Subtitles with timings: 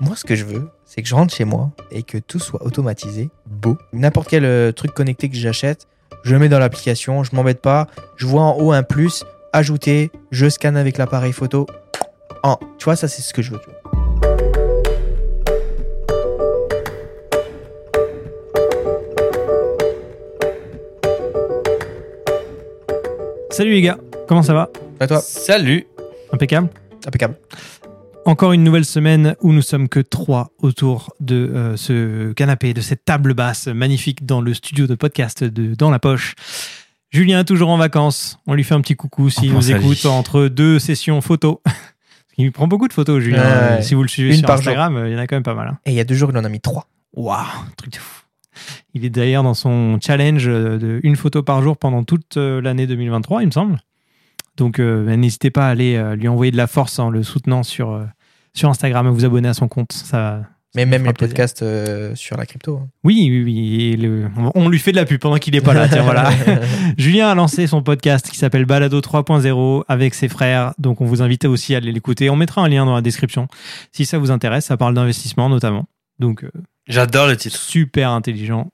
[0.00, 2.64] Moi, ce que je veux, c'est que je rentre chez moi et que tout soit
[2.64, 3.78] automatisé, beau.
[3.92, 5.86] N'importe quel euh, truc connecté que j'achète,
[6.24, 7.86] je le mets dans l'application, je m'embête pas.
[8.16, 11.66] Je vois en haut un plus, ajouter, je scanne avec l'appareil photo.
[12.42, 13.60] En, tu vois, ça, c'est ce que je veux.
[13.60, 13.80] tu vois.
[23.50, 24.68] Salut les gars, comment ça va?
[24.98, 25.86] À toi, Salut
[26.32, 26.68] Impeccable?
[27.06, 27.36] Impeccable.
[28.26, 32.80] Encore une nouvelle semaine où nous sommes que trois autour de euh, ce canapé, de
[32.80, 36.34] cette table basse magnifique dans le studio de podcast de Dans la Poche.
[37.10, 38.38] Julien est toujours en vacances.
[38.46, 41.58] On lui fait un petit coucou s'il On nous écoute entre deux sessions photos.
[42.38, 43.42] Il prend beaucoup de photos, Julien.
[43.42, 43.82] Euh.
[43.82, 45.54] Si vous le suivez sur par Instagram, euh, il y en a quand même pas
[45.54, 45.68] mal.
[45.68, 45.78] hein.
[45.86, 46.88] Et il y a deux jours, il en a mis trois.
[47.12, 47.44] Waouh,
[47.76, 48.22] truc de fou.
[48.94, 52.88] Il est d'ailleurs dans son challenge euh, de une photo par jour pendant toute l'année
[52.88, 53.78] 2023, il me semble.
[54.56, 57.22] Donc euh, ben, n'hésitez pas à aller euh, lui envoyer de la force en le
[57.22, 58.04] soutenant sur, euh,
[58.54, 59.92] sur Instagram, vous abonner à son compte.
[59.92, 60.42] Ça,
[60.76, 61.28] Mais me même les plaisir.
[61.34, 62.78] podcasts euh, sur la crypto.
[62.82, 62.88] hein.
[63.04, 63.96] Oui, oui, oui.
[63.96, 65.88] le- on- on lui fait de la pub pendant qu'il n'est pas là.
[65.88, 66.30] tiens, voilà.
[66.98, 70.72] Julien a lancé son podcast qui s'appelle Balado 3.0 avec ses frères.
[70.78, 72.30] Donc, on vous invite aussi à aller l'écouter.
[72.30, 73.48] On mettra un lien dans la description
[73.92, 74.66] si ça vous intéresse.
[74.66, 75.86] Ça parle d'investissement notamment.
[76.18, 76.50] Donc, euh,
[76.86, 77.56] J'adore le titre.
[77.58, 78.70] super intelligent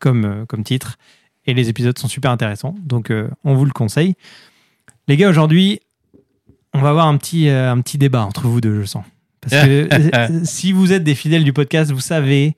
[0.00, 0.96] comme, euh, comme titre.
[1.46, 2.74] Et les épisodes sont super intéressants.
[2.82, 4.14] Donc, euh, on vous le conseille.
[5.08, 5.80] Les gars, aujourd'hui,
[6.72, 9.04] on va avoir un petit, euh, un petit débat entre vous deux, je sens.
[9.48, 12.56] Parce que euh, si vous êtes des fidèles du podcast, vous savez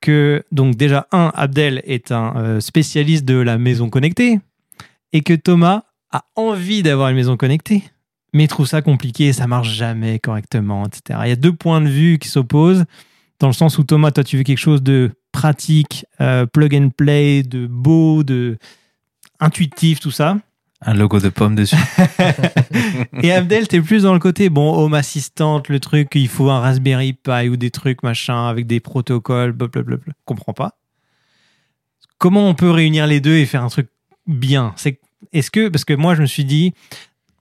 [0.00, 4.40] que, donc, déjà, un, Abdel est un euh, spécialiste de la maison connectée
[5.12, 7.82] et que Thomas a envie d'avoir une maison connectée,
[8.32, 11.20] mais trouve ça compliqué, ça marche jamais correctement, etc.
[11.24, 12.84] Il y a deux points de vue qui s'opposent
[13.40, 16.90] dans le sens où Thomas, toi, tu veux quelque chose de pratique, euh, plug and
[16.96, 18.58] play, de beau, de
[19.40, 20.38] intuitif, tout ça.
[20.80, 21.76] Un logo de pomme dessus.
[23.22, 26.60] Et Abdel, t'es plus dans le côté, bon, home assistant, le truc, il faut un
[26.60, 30.14] Raspberry Pi ou des trucs, machin, avec des protocoles, blablabla.
[30.24, 30.78] Comprends pas.
[32.18, 33.88] Comment on peut réunir les deux et faire un truc
[34.26, 34.72] bien?
[34.76, 35.00] C'est
[35.32, 36.74] Est-ce que, parce que moi, je me suis dit,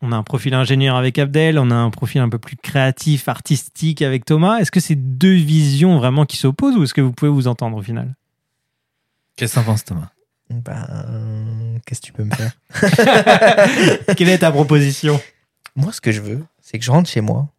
[0.01, 3.27] on a un profil ingénieur avec Abdel, on a un profil un peu plus créatif,
[3.27, 4.57] artistique avec Thomas.
[4.57, 7.77] Est-ce que c'est deux visions vraiment qui s'opposent ou est-ce que vous pouvez vous entendre
[7.77, 8.15] au final?
[9.35, 10.09] Qu'est-ce que t'en penses, Thomas?
[10.49, 12.51] Ben, qu'est-ce que tu peux me faire?
[14.15, 15.19] Quelle est ta proposition?
[15.75, 17.49] Moi, ce que je veux, c'est que je rentre chez moi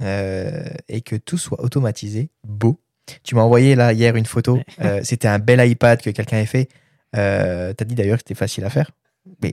[0.00, 2.80] euh, et que tout soit automatisé, beau.
[3.24, 4.60] Tu m'as envoyé là hier une photo.
[4.80, 6.68] euh, c'était un bel iPad que quelqu'un avait fait.
[7.16, 8.90] Euh, T'as dit d'ailleurs que c'était facile à faire,
[9.42, 9.52] mais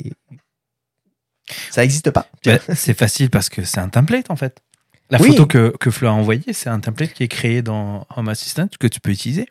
[1.71, 2.27] ça n'existe pas.
[2.45, 4.61] Bah, C'est facile parce que c'est un template en fait.
[5.09, 5.29] La Oui.
[5.29, 8.67] photo que, que Flo a envoyée, c'est un template qui est créé dans Home Assistant
[8.79, 9.47] que tu peux utiliser.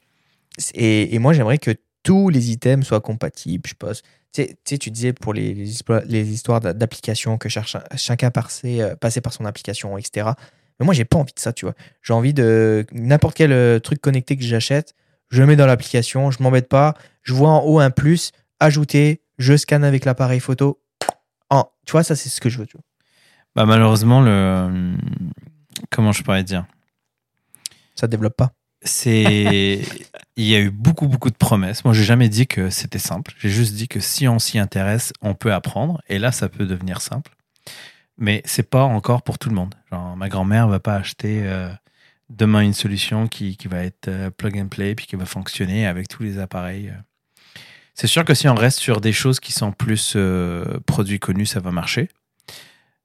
[0.75, 1.73] Et, et moi, j'aimerais que
[2.09, 3.69] tous les items soient compatibles.
[3.69, 4.01] Je pense.
[4.33, 7.51] Tu sais, tu sais, tu disais pour les, les, histo- les histoires d'a- d'applications que
[7.51, 10.31] cherche, chacun passait, euh, passait par son application, etc.
[10.81, 11.75] Mais moi, j'ai pas envie de ça, tu vois.
[12.03, 14.95] J'ai envie de n'importe quel euh, truc connecté que j'achète,
[15.29, 16.95] je le mets dans l'application, je m'embête pas.
[17.25, 20.81] Je vois en haut un plus, ajouter, je scanne avec l'appareil photo.
[21.51, 22.67] En, tu vois, ça, c'est ce que je veux.
[22.67, 22.85] Tu vois.
[23.55, 24.97] Bah, malheureusement, le.
[25.91, 26.65] Comment je pourrais dire?
[27.95, 28.53] Ça développe pas.
[28.83, 29.83] C'est.
[30.37, 31.85] Il y a eu beaucoup, beaucoup de promesses.
[31.85, 33.35] Moi, j'ai jamais dit que c'était simple.
[33.39, 36.01] J'ai juste dit que si on s'y intéresse, on peut apprendre.
[36.09, 37.33] Et là, ça peut devenir simple.
[38.19, 39.75] Mais c'est pas encore pour tout le monde.
[39.91, 41.71] Genre, ma grand-mère va pas acheter euh,
[42.31, 45.87] demain une solution qui, qui va être euh, plug and play puis qui va fonctionner
[45.87, 46.89] avec tous les appareils.
[46.89, 47.61] euh.
[47.95, 50.17] C'est sûr que si on reste sur des choses qui sont plus
[50.87, 52.09] produits connus, ça va marcher.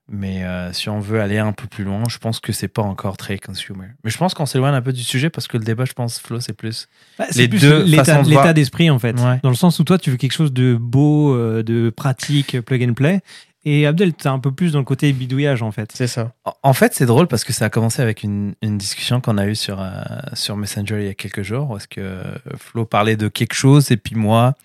[0.10, 2.82] Mais euh, si on veut aller un peu plus loin, je pense que c'est pas
[2.82, 3.88] encore très consumer.
[4.04, 6.20] Mais je pense qu'on s'éloigne un peu du sujet parce que le débat, je pense,
[6.20, 6.88] Flo, c'est plus.
[7.18, 9.18] Bah, Les C'est plus deux l'état de d'esprit en fait.
[9.20, 9.40] Ouais.
[9.44, 12.84] Dans le sens où toi tu veux quelque chose de beau, euh, de pratique, plug
[12.90, 13.22] and play.
[13.66, 15.90] Et Abdel, t'es un peu plus dans le côté bidouillage en fait.
[15.94, 16.34] C'est ça.
[16.64, 19.48] En- fait, c'est drôle parce que ça a commencé avec une, une discussion qu'on a
[19.48, 19.94] eue sur, euh,
[20.34, 21.70] sur Messenger il y a quelques jours.
[21.70, 22.22] Parce que
[22.58, 24.56] Flo parlait de quelque chose et puis moi,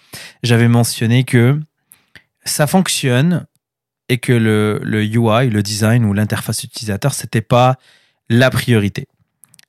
[0.42, 1.60] j'avais mentionné que
[2.44, 3.46] ça fonctionne
[4.08, 7.76] et que le, le UI, le design ou l'interface utilisateur, c'était pas
[8.28, 9.06] la priorité.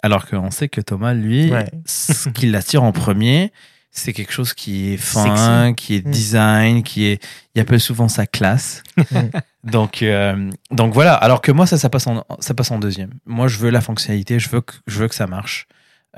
[0.02, 1.70] Alors qu'on sait que Thomas, lui, Ouais.
[1.86, 3.52] ce qui l'attire en premier,
[3.92, 6.12] c'est quelque chose qui est fin, qui est Mm.
[6.12, 7.24] design, qui est.
[7.56, 8.84] Il appelle souvent sa classe.
[8.98, 9.04] Mm.
[9.66, 11.16] donc, euh, donc voilà.
[11.16, 13.12] Alors que moi, ça, ça passe, en, ça passe en deuxième.
[13.26, 15.68] Moi, je veux la fonctionnalité, je veux que, je veux que ça marche.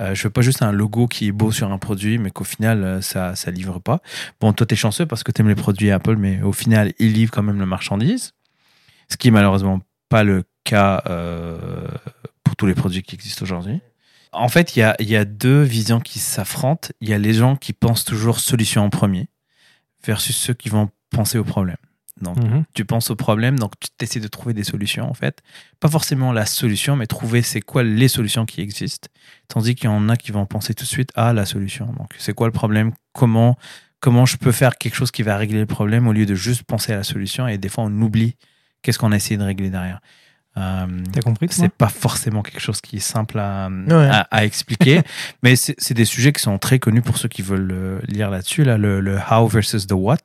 [0.00, 2.44] Euh, je veux pas juste un logo qui est beau sur un produit, mais qu'au
[2.44, 4.00] final, euh, ça, ça livre pas.
[4.40, 7.32] Bon, toi, t'es chanceux parce que t'aimes les produits Apple, mais au final, ils livrent
[7.32, 8.32] quand même la marchandise.
[9.10, 11.88] Ce qui est malheureusement pas le cas euh,
[12.44, 13.80] pour tous les produits qui existent aujourd'hui.
[14.32, 16.88] En fait, il y a, y a deux visions qui s'affrontent.
[17.02, 19.28] Il y a les gens qui pensent toujours solution en premier
[20.06, 21.76] versus ceux qui vont penser au problème.
[22.20, 22.64] Donc, Mhm.
[22.74, 25.42] tu penses au problème, donc tu essaies de trouver des solutions en fait.
[25.80, 29.08] Pas forcément la solution, mais trouver c'est quoi les solutions qui existent.
[29.52, 31.84] Tandis qu'il y en a qui vont penser tout de suite à la solution.
[31.98, 32.92] Donc c'est quoi le problème?
[33.12, 33.58] Comment
[34.00, 36.62] comment je peux faire quelque chose qui va régler le problème au lieu de juste
[36.62, 38.34] penser à la solution et des fois on oublie
[38.80, 40.00] qu'est-ce qu'on a essayé de régler derrière.
[40.56, 44.08] Euh, T'as compris c'est pas forcément quelque chose qui est simple à, Ouais.
[44.10, 45.02] à, à expliquer,
[45.42, 48.64] mais c'est des sujets qui sont très connus pour ceux qui veulent euh, lire là-dessus,
[48.64, 50.16] là, le, le how versus the what.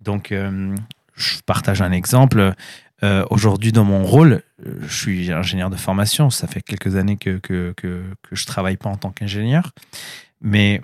[0.00, 0.74] Donc, euh,
[1.16, 2.54] je partage un exemple.
[3.04, 6.30] Euh, Aujourd'hui, dans mon rôle, euh, je suis ingénieur de formation.
[6.30, 8.02] Ça fait quelques années que, que, que,
[8.32, 9.72] je travaille pas en tant qu'ingénieur,
[10.40, 10.80] mais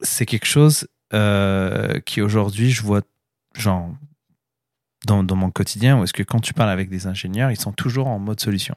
[0.00, 3.02] c'est quelque chose euh, qui aujourd'hui, je vois,
[3.56, 3.90] genre,
[5.06, 7.72] dans, dans mon quotidien, où est-ce que quand tu parles avec des ingénieurs, ils sont
[7.72, 8.76] toujours en mode solution.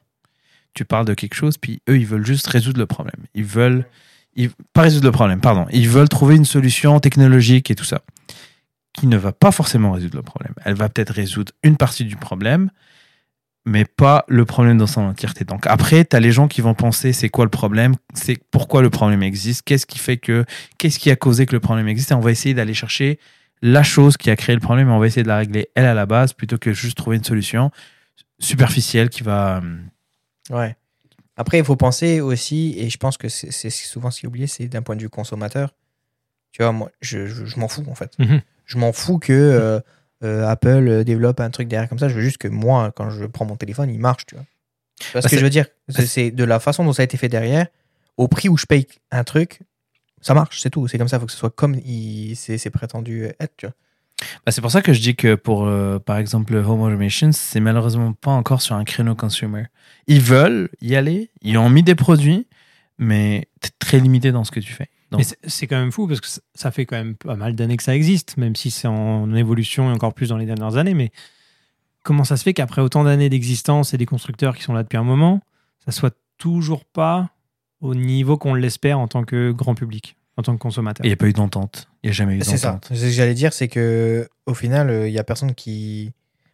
[0.74, 3.26] Tu parles de quelque chose, puis eux, ils veulent juste résoudre le problème.
[3.34, 3.86] Ils veulent,
[4.36, 5.66] ils, pas résoudre le problème, pardon.
[5.72, 8.02] Ils veulent trouver une solution technologique et tout ça,
[8.96, 10.54] qui ne va pas forcément résoudre le problème.
[10.64, 12.70] Elle va peut-être résoudre une partie du problème,
[13.66, 15.44] mais pas le problème dans son entièreté.
[15.44, 18.82] Donc après, tu as les gens qui vont penser c'est quoi le problème, c'est pourquoi
[18.82, 20.46] le problème existe, qu'est-ce qui fait que,
[20.78, 23.20] qu'est-ce qui a causé que le problème existe, et on va essayer d'aller chercher
[23.62, 25.86] la chose qui a créé le problème et on va essayer de la régler elle
[25.86, 27.72] à la base plutôt que juste trouver une solution
[28.40, 29.58] superficielle qui va.
[29.64, 29.78] euh,
[30.56, 30.76] Ouais.
[31.38, 34.48] Après, il faut penser aussi, et je pense que c'est souvent ce qui est oublié,
[34.48, 35.74] c'est d'un point de vue consommateur.
[36.52, 38.14] Tu vois, moi, je, je- je m'en fous, en fait.
[38.20, 38.42] Mhm.
[38.66, 39.80] Je m'en fous que euh,
[40.24, 42.10] euh, Apple développe un truc derrière comme ça.
[42.10, 44.46] Je veux juste que moi, quand je prends mon téléphone, il marche, tu vois.
[45.00, 47.06] Tu vois ce Bah, que je veux dire C'est de la façon dont ça a
[47.06, 47.68] été fait derrière,
[48.18, 49.60] au prix où je paye un truc,
[50.22, 50.88] ça marche, c'est tout.
[50.88, 53.76] C'est comme ça, il faut que ce soit comme il- c'est prétendu être, tu vois.
[54.46, 57.32] Bah, c'est pour ça que je dis que pour, euh, par exemple, le Home Automation,
[57.34, 59.66] c'est malheureusement pas encore sur un créneau consumer.
[60.08, 62.48] Ils veulent y aller, ils ont mis des produits,
[62.98, 64.90] mais t'es très limité dans ce que tu fais.
[65.12, 67.56] Donc, Mais c'est- quand même fou parce que ça- ça fait quand même pas mal
[67.56, 70.78] d'années que ça existe, même si c'est en évolution et encore plus dans les dernières
[70.78, 70.94] années.
[70.96, 71.12] Mais
[72.04, 74.98] comment ça se fait qu'après autant d'années d'existence et des constructeurs qui sont là depuis
[74.98, 75.42] un moment,
[75.86, 77.30] ça soit toujours pas
[77.82, 81.06] au niveau qu'on l'espère en tant que grand public, en tant que consommateur?
[81.06, 81.88] Il n'y a pas eu d'entente.
[82.04, 82.70] Il n'y a jamais eu C'est ça.
[82.70, 82.86] d'entente.
[82.90, 86.12] C'est Ce que j'allais dire, c'est que au final, il y a personne qui.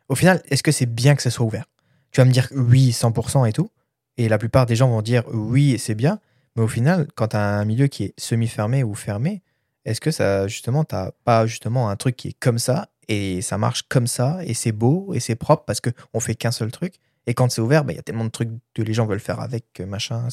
[0.09, 1.65] Au final, est-ce que c'est bien que ça soit ouvert?
[2.11, 3.69] Tu vas me dire oui, 100% et tout.
[4.17, 6.19] Et la plupart des gens vont dire oui, c'est bien.
[6.55, 9.41] Mais au final, quand tu as un milieu qui est semi-fermé ou fermé,
[9.85, 10.85] est-ce que ça, justement,
[11.23, 14.71] pas justement un truc qui est comme ça et ça marche comme ça et c'est
[14.71, 16.95] beau et c'est propre parce qu'on fait qu'un seul truc
[17.27, 19.19] Et quand c'est ouvert, bah, il y a tellement de trucs que les gens veulent
[19.19, 20.27] faire avec, machin.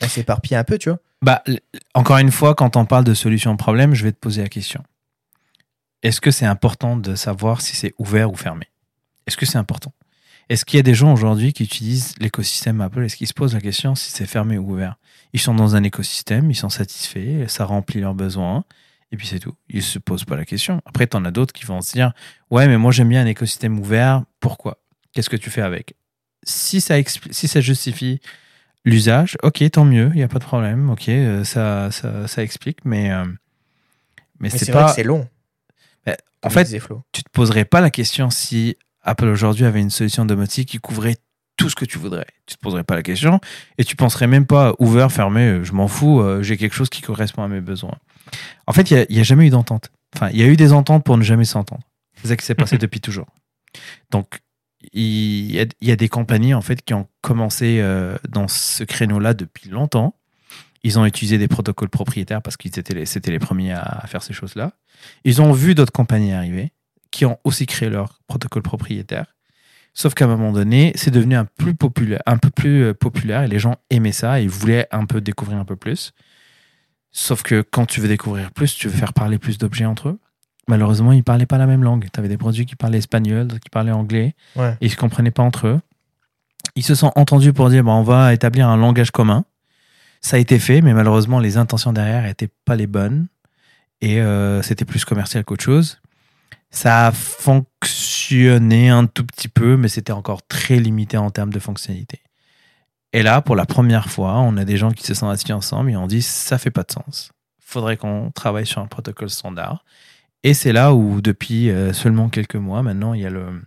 [0.00, 0.98] On s'éparpille un peu, tu vois.
[1.22, 1.42] Bah,
[1.94, 4.82] encore une fois, quand on parle de solution problème, je vais te poser la question.
[6.02, 8.66] Est-ce que c'est important de savoir si c'est ouvert ou fermé?
[9.26, 9.92] Est-ce que c'est important?
[10.48, 13.04] Est-ce qu'il y a des gens aujourd'hui qui utilisent l'écosystème Apple?
[13.04, 14.96] Est-ce qu'ils se posent la question si c'est fermé ou ouvert?
[15.32, 18.64] Ils sont dans un écosystème, ils sont satisfaits, ça remplit leurs besoins,
[19.12, 19.54] et puis c'est tout.
[19.68, 20.82] Ils se posent pas la question.
[20.84, 22.12] Après, tu en as d'autres qui vont se dire
[22.50, 24.78] Ouais, mais moi j'aime bien un écosystème ouvert, pourquoi?
[25.12, 25.94] Qu'est-ce que tu fais avec?
[26.42, 26.94] Si ça,
[27.30, 28.20] si ça justifie
[28.84, 32.42] l'usage, ok, tant mieux, il n'y a pas de problème, ok, euh, ça, ça, ça
[32.42, 33.24] explique, mais, euh,
[34.40, 34.88] mais, Mais c'est pas.
[34.88, 35.28] c'est long.
[36.42, 36.64] En fait,
[37.12, 41.16] tu te poserais pas la question si Apple aujourd'hui avait une solution domotique qui couvrait
[41.58, 42.26] tout ce que tu voudrais.
[42.46, 43.40] Tu te poserais pas la question
[43.76, 46.88] et tu penserais même pas ouvert, fermé, euh, je m'en fous, euh, j'ai quelque chose
[46.88, 47.98] qui correspond à mes besoins.
[48.66, 49.90] En fait, il n'y a, jamais eu d'entente.
[50.14, 51.82] Enfin, il y a eu des ententes pour ne jamais s'entendre.
[52.22, 53.26] C'est ça qui s'est passé depuis toujours.
[54.10, 54.40] Donc,
[54.92, 58.46] il y, a, il y a des compagnies en fait qui ont commencé euh, dans
[58.46, 60.14] ce créneau-là depuis longtemps.
[60.84, 64.06] Ils ont utilisé des protocoles propriétaires parce qu'ils étaient les, c'était les premiers à, à
[64.06, 64.72] faire ces choses-là.
[65.24, 66.72] Ils ont vu d'autres compagnies arriver
[67.10, 69.34] qui ont aussi créé leur protocole propriétaire.
[70.00, 73.42] Sauf qu'à un moment donné, c'est devenu un, plus populaire, un peu plus euh, populaire
[73.42, 76.12] et les gens aimaient ça et voulaient un peu découvrir un peu plus.
[77.10, 80.20] Sauf que quand tu veux découvrir plus, tu veux faire parler plus d'objets entre eux.
[80.68, 82.06] Malheureusement, ils ne parlaient pas la même langue.
[82.12, 84.70] Tu avais des produits qui parlaient espagnol, d'autres qui parlaient anglais Ouais.
[84.80, 85.80] et ils ne se comprenaient pas entre eux.
[86.76, 89.46] Ils se sont entendus pour dire bah, on va établir un langage commun.
[90.20, 93.26] Ça a été fait, mais malheureusement, les intentions derrière n'étaient pas les bonnes
[94.00, 96.00] et euh, c'était plus commercial qu'autre chose.
[96.70, 101.58] Ça a fonctionné un tout petit peu, mais c'était encore très limité en termes de
[101.58, 102.20] fonctionnalité.
[103.12, 105.90] Et là, pour la première fois, on a des gens qui se sont assis ensemble
[105.90, 107.32] et on dit ça fait pas de sens.
[107.58, 109.84] Faudrait qu'on travaille sur un protocole standard.
[110.44, 113.62] Et c'est là où, depuis euh, seulement quelques mois, maintenant, il y a le,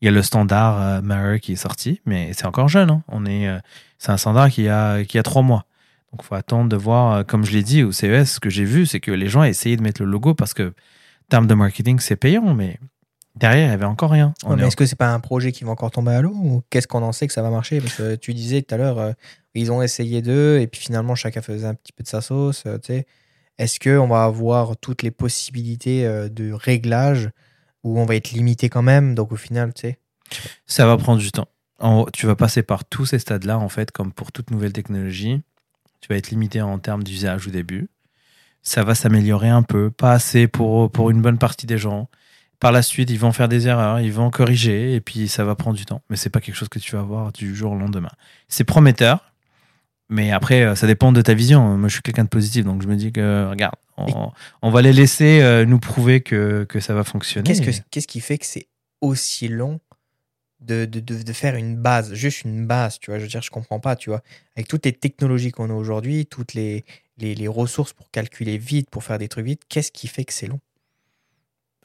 [0.00, 2.90] il y a le standard euh, Matter qui est sorti, mais c'est encore jeune.
[2.90, 3.02] hein.
[3.08, 3.58] On est, euh,
[3.98, 5.64] c'est un standard qui a, qui a trois mois.
[6.12, 8.84] Donc, faut attendre de voir, comme je l'ai dit au CES, ce que j'ai vu,
[8.84, 10.74] c'est que les gens essayaient de mettre le logo parce que,
[11.32, 12.78] termes de marketing, c'est payant, mais
[13.36, 14.34] derrière, il n'y avait encore rien.
[14.44, 16.86] Ouais, est-ce que c'est pas un projet qui va encore tomber à l'eau ou qu'est-ce
[16.86, 17.80] qu'on en sait que ça va marcher?
[17.80, 19.12] Parce que tu disais tout à l'heure, euh,
[19.54, 22.64] ils ont essayé d'eux et puis finalement chacun faisait un petit peu de sa sauce.
[22.66, 23.06] euh, tu sais.
[23.56, 27.30] Est-ce qu'on va avoir toutes les possibilités euh, de réglage
[27.82, 29.98] Ou on va être limité quand même, donc au final, tu sais?
[30.66, 31.48] Ça va prendre du temps.
[31.78, 35.40] En- tu vas passer par tous ces stades-là, en fait, comme pour toute nouvelle technologie.
[36.02, 37.88] Tu vas être limité en termes d'usage au début.
[38.62, 42.08] Ça va s'améliorer un peu, pas assez pour, pour une bonne partie des gens.
[42.60, 45.56] Par la suite, ils vont faire des erreurs, ils vont corriger, et puis ça va
[45.56, 46.00] prendre du temps.
[46.08, 48.12] Mais c'est pas quelque chose que tu vas voir du jour au lendemain.
[48.46, 49.32] C'est prometteur,
[50.08, 51.76] mais après, euh, ça dépend de ta vision.
[51.76, 54.30] Moi, je suis quelqu'un de positif, donc je me dis que, regarde, on,
[54.62, 57.48] on va les laisser euh, nous prouver que, que ça va fonctionner.
[57.48, 58.68] Qu'est-ce, que, qu'est-ce qui fait que c'est
[59.00, 59.80] aussi long
[60.60, 63.18] de, de, de, de faire une base, juste une base, tu vois?
[63.18, 64.22] Je veux dire, je comprends pas, tu vois?
[64.54, 66.84] Avec toutes les technologies qu'on a aujourd'hui, toutes les,
[67.18, 70.46] les, ressources pour calculer vite, pour faire des trucs vite, qu'est-ce qui fait que c'est
[70.46, 70.60] long?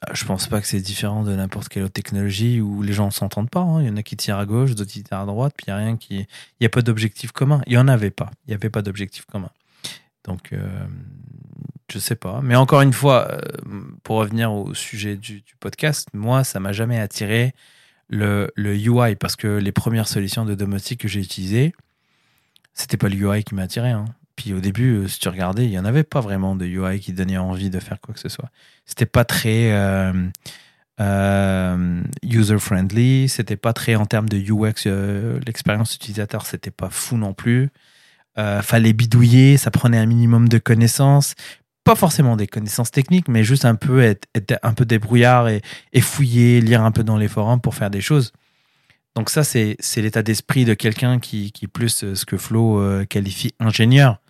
[0.08, 3.10] Euh, Je pense pas que c'est différent de n'importe quelle autre technologie où les gens
[3.10, 3.60] s'entendent pas.
[3.60, 3.82] hein.
[3.82, 5.70] Il y en a qui tirent à gauche, d'autres qui tirent à droite, puis il
[5.70, 6.16] y a rien qui.
[6.18, 7.62] Il y a pas d'objectif commun.
[7.66, 8.30] Il y en avait pas.
[8.46, 9.50] Il y avait pas d'objectif commun.
[10.24, 10.86] Donc, euh,
[11.90, 12.40] je sais pas.
[12.42, 13.40] Mais encore une fois, euh,
[14.02, 17.54] pour revenir au sujet du, du podcast, moi, ça m'a jamais attiré
[18.08, 21.74] le, le UI parce que les premières solutions de domotique que j'ai utilisées,
[22.74, 23.90] c'était pas le UI qui m'a attiré.
[23.90, 24.04] hein.
[24.38, 27.00] Puis au début, euh, si tu regardais, il y en avait pas vraiment de UI
[27.00, 28.50] qui donnait envie de faire quoi que ce soit.
[28.86, 30.12] C'était pas très euh,
[31.00, 33.28] euh, user friendly.
[33.28, 34.88] C'était pas très en termes de UX.
[35.44, 37.70] L'expérience utilisateur, c'était pas fou non plus.
[38.62, 41.34] Fallait bidouiller, ça prenait un minimum de connaissances.
[41.82, 45.62] Pas forcément des connaissances techniques, mais juste un peu être, être un peu débrouillard et,
[46.00, 48.32] fouiller, lire un peu dans les forums pour faire des choses.
[49.16, 54.20] Donc ça, c'est l'état d'esprit de quelqu'un qui, plus ce que Flo qualifie ingénieur.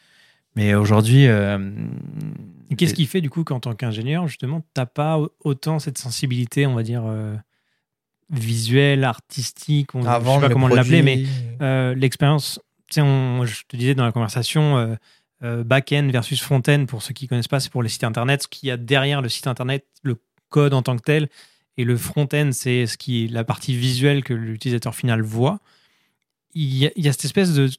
[0.58, 1.58] Mais aujourd'hui, euh,
[2.76, 6.66] Qu'est-ce qui fait du coup qu'en tant qu'ingénieur, justement, t'as pas au- autant cette sensibilité,
[6.66, 7.34] on va dire, euh,
[8.30, 11.16] visuelle, artistique, on, je sais pas le comment l'appeler, mais
[11.62, 14.94] euh, l'expérience, tu sais, on- je te disais dans la conversation, euh,
[15.44, 18.48] euh, back-end versus front-end, pour ceux qui connaissent pas, c'est pour les sites internet, ce
[18.48, 20.16] qu'il y a derrière le site internet, le
[20.50, 21.28] code en tant que tel,
[21.78, 25.60] et le front-end, c'est ce qui est la partie visuelle que l'utilisateur final voit.
[26.54, 27.70] Il y a, il y a cette espèce de,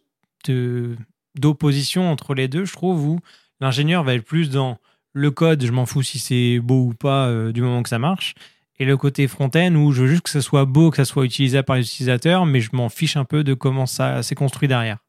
[0.47, 0.95] de-
[1.35, 3.19] d'opposition entre les deux, je trouve, où
[3.59, 4.77] l'ingénieur va être plus dans
[5.13, 7.99] le code, je m'en fous si c'est beau ou pas euh, du moment que ça
[7.99, 8.35] marche,
[8.77, 11.25] et le côté front-end où je veux juste que ça soit beau, que ça soit
[11.25, 14.67] utilisable par les utilisateurs, mais je m'en fiche un peu de comment ça s'est construit
[14.67, 14.99] derrière.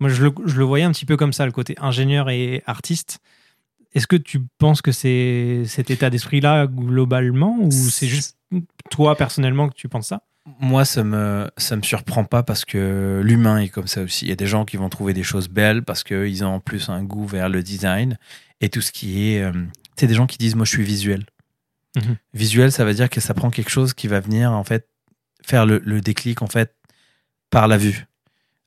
[0.00, 2.62] Moi, je le, je le voyais un petit peu comme ça, le côté ingénieur et
[2.66, 3.20] artiste.
[3.94, 8.38] Est-ce que tu penses que c'est cet état d'esprit-là globalement, ou c'est juste
[8.90, 10.22] toi personnellement que tu penses ça?
[10.60, 14.26] Moi, ça me, ça me surprend pas parce que l'humain est comme ça aussi.
[14.26, 16.60] Il y a des gens qui vont trouver des choses belles parce qu'ils ont en
[16.60, 18.18] plus un goût vers le design
[18.60, 19.42] et tout ce qui est.
[19.42, 21.24] euh, tu sais, des gens qui disent Moi, je suis visuel.
[21.96, 22.16] Mhm.
[22.34, 24.88] Visuel, ça veut dire que ça prend quelque chose qui va venir, en fait,
[25.42, 26.74] faire le, le déclic, en fait,
[27.50, 28.06] par la vue.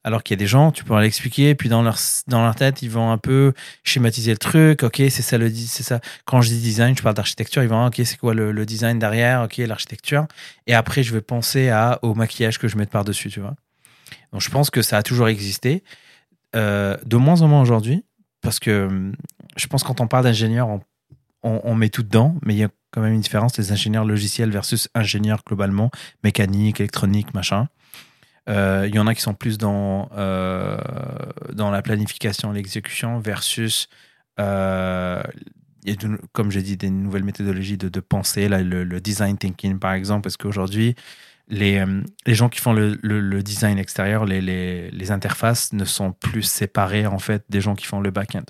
[0.03, 2.81] Alors qu'il y a des gens, tu pourras l'expliquer, puis dans leur, dans leur tête,
[2.81, 4.83] ils vont un peu schématiser le truc.
[4.83, 5.99] Ok, c'est ça le c'est ça.
[6.25, 7.61] Quand je dis design, je parle d'architecture.
[7.61, 9.43] Ils vont, ok, c'est quoi le, design derrière?
[9.43, 10.25] Ok, l'architecture.
[10.65, 13.55] Et après, je vais penser à, au maquillage que je mets par-dessus, tu vois.
[14.31, 15.83] Donc, je pense que ça a toujours existé.
[16.55, 18.05] Euh, de moins en moins aujourd'hui,
[18.41, 19.11] parce que
[19.57, 20.79] je pense que quand on parle d'ingénieur, on,
[21.43, 24.05] on, on met tout dedans, mais il y a quand même une différence, les ingénieurs
[24.05, 25.91] logiciels versus ingénieurs globalement,
[26.23, 27.67] mécanique, électronique, machin.
[28.49, 30.77] Euh, Il y en a qui sont plus dans, euh,
[31.53, 33.89] dans la planification, l'exécution versus,
[34.39, 35.21] euh,
[36.33, 40.23] comme j'ai dit, des nouvelles méthodologies de, de pensée, là, le, design thinking par exemple,
[40.23, 40.95] parce qu'aujourd'hui,
[41.49, 41.83] les,
[42.25, 46.43] les gens qui font le, le- design extérieur, les, les, les interfaces ne sont plus
[46.43, 48.43] séparées en fait des gens qui font le back-end.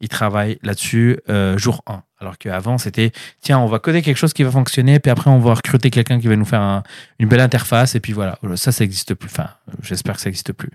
[0.00, 1.18] Ils travaillent là-dessus
[1.56, 2.02] jour 1.
[2.20, 5.38] Alors qu'avant, c'était tiens, on va coder quelque chose qui va fonctionner, puis après, on
[5.38, 6.82] va recruter quelqu'un qui va nous faire un-
[7.20, 8.38] une belle interface, et puis voilà.
[8.56, 9.28] Ça, ça n'existe plus.
[9.30, 9.50] Enfin,
[9.82, 10.70] j'espère que ça n'existe plus.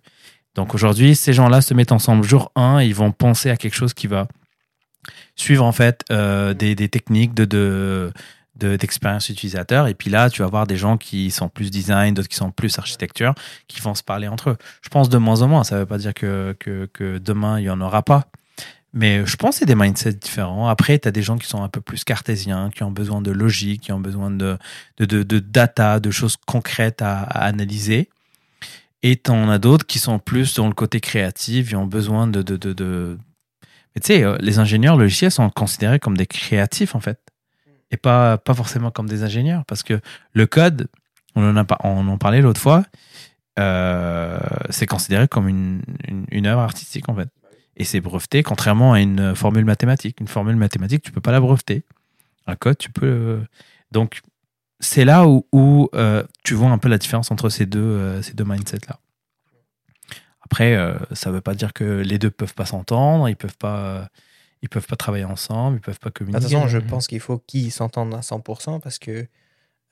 [0.56, 3.94] Donc aujourd'hui, ces gens-là se mettent ensemble jour 1, ils vont penser à quelque chose
[3.94, 4.28] qui va
[5.36, 8.14] suivre en fait euh, des, techniques de, de,
[8.56, 9.88] de- d'expérience utilisateur.
[9.88, 12.52] Et puis là, tu vas voir des gens qui sont plus design, d'autres qui sont
[12.52, 13.34] plus architecture,
[13.68, 14.58] qui vont se parler entre eux.
[14.82, 15.64] Je pense de moins en moins.
[15.64, 16.56] Ça ne veut pas dire que
[17.20, 18.26] demain, il n'y en aura pas.
[18.94, 20.68] Mais je pense que c'est des mindsets différents.
[20.68, 23.32] Après, tu as des gens qui sont un peu plus cartésiens, qui ont besoin de
[23.32, 24.58] logique, qui ont besoin de,
[25.00, 28.10] de, data, de choses concrètes à, analyser.
[29.02, 32.28] Et tu en as d'autres qui sont plus dans le côté créatif, ils ont besoin
[32.28, 32.44] de...
[32.44, 33.18] de, de.
[33.96, 37.20] Mais tu sais, euh, les ingénieurs logiciels sont considérés comme des créatifs, en fait.
[37.90, 39.66] Et pas, pas forcément comme des ingénieurs.
[39.66, 40.00] Parce que
[40.34, 40.88] le code,
[41.36, 42.86] on en, a, on en parlait l'autre fois,
[43.60, 45.82] euh, c'est considéré comme une,
[46.30, 47.30] une œuvre artistique, en fait.
[47.78, 50.20] Et c'est breveté, contrairement à une formule mathématique.
[50.20, 51.84] Une formule mathématique, tu peux pas la breveter.
[52.46, 53.06] Un code, tu peux.
[53.08, 53.48] le-
[53.92, 54.22] Donc,
[54.80, 58.22] c'est là où, où, euh, tu vois un peu la différence entre ces deux, euh,
[58.22, 59.00] ces deux mindsets-là.
[60.42, 63.78] Après, euh, ça veut pas dire que les deux peuvent pas s'entendre, ils peuvent pas,
[63.80, 64.06] euh,
[64.62, 66.42] ils peuvent pas travailler ensemble, ils peuvent pas De communiquer.
[66.44, 69.28] toute façon, je pense qu'il faut qu'ils s'entendent à 100% parce que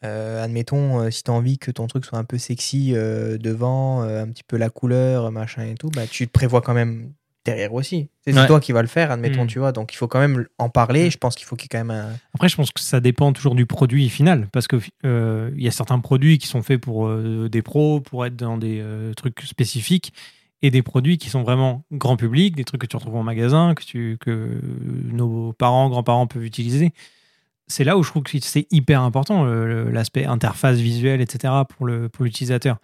[0.03, 3.37] Euh, admettons, euh, si tu as envie que ton truc soit un peu sexy euh,
[3.37, 6.73] devant, euh, un petit peu la couleur, machin et tout, bah, tu te prévois quand
[6.73, 7.13] même
[7.45, 8.09] derrière aussi.
[8.25, 8.45] C'est Ouais.
[8.47, 9.47] toi qui vas le faire, admettons, Mm.
[9.47, 9.71] tu vois.
[9.71, 11.09] Donc il faut quand même en parler.
[11.09, 12.13] Je pense qu'il faut qu'il y ait quand même un.
[12.35, 15.67] Après, je pense que ça dépend toujours du produit final, parce que euh, il y
[15.67, 19.13] a certains produits qui sont faits pour euh, des pros, pour être dans des euh,
[19.13, 20.13] trucs spécifiques,
[20.61, 23.73] et des produits qui sont vraiment grand public, des trucs que tu retrouves en magasin,
[23.73, 24.61] que, tu, que
[25.11, 26.91] nos parents, grands-parents peuvent utiliser.
[27.67, 32.09] C'est là où je trouve que c'est hyper important, l'aspect interface visuelle, etc., pour le
[32.09, 32.77] pour l'utilisateur.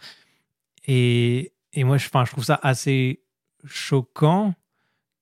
[0.87, 3.19] Et, et moi, je, je trouve ça assez
[3.67, 4.53] choquant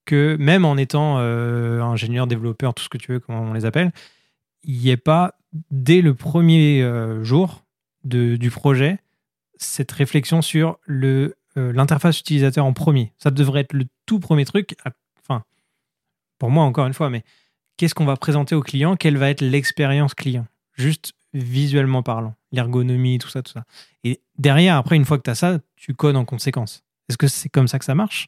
[0.05, 3.65] que même en étant euh, ingénieur, développeur, tout ce que tu veux, comment on les
[3.65, 3.91] appelle,
[4.63, 5.35] il n'y ait pas,
[5.71, 7.65] dès le premier euh, jour
[8.03, 8.99] de, du projet,
[9.57, 13.13] cette réflexion sur euh, l'interface utilisateur en premier.
[13.17, 14.75] Ça devrait être le tout premier truc.
[15.19, 15.43] Enfin,
[16.37, 17.23] pour moi, encore une fois, mais
[17.77, 18.95] qu'est-ce qu'on va présenter au client?
[18.95, 20.45] Quelle va être l'expérience client?
[20.73, 23.65] Juste visuellement parlant, l'ergonomie, tout ça, tout ça.
[24.03, 26.84] Et derrière, après, une fois que tu as ça, tu codes en conséquence.
[27.09, 28.27] Est-ce que c'est comme ça que ça marche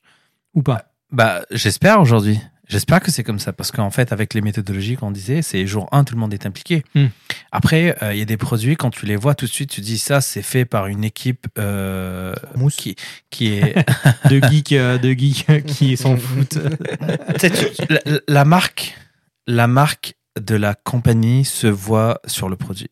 [0.53, 0.93] ou pas?
[1.11, 2.39] Bah, j'espère aujourd'hui.
[2.67, 5.87] J'espère que c'est comme ça parce qu'en fait, avec les méthodologies qu'on disait, c'est jour
[5.93, 6.83] 1, tout le monde est impliqué.
[6.95, 7.05] Hmm.
[7.53, 9.79] Après, euh, il y a des produits, quand tu les vois tout de suite, tu
[9.79, 12.75] dis ça, c'est fait par une équipe euh, Mousse.
[12.75, 12.97] qui,
[13.29, 13.73] qui est.
[14.29, 16.59] de geeks, euh, de geeks qui s'en foutent.
[17.89, 18.97] La, la marque,
[19.45, 22.89] la marque de la compagnie se voit sur le produit.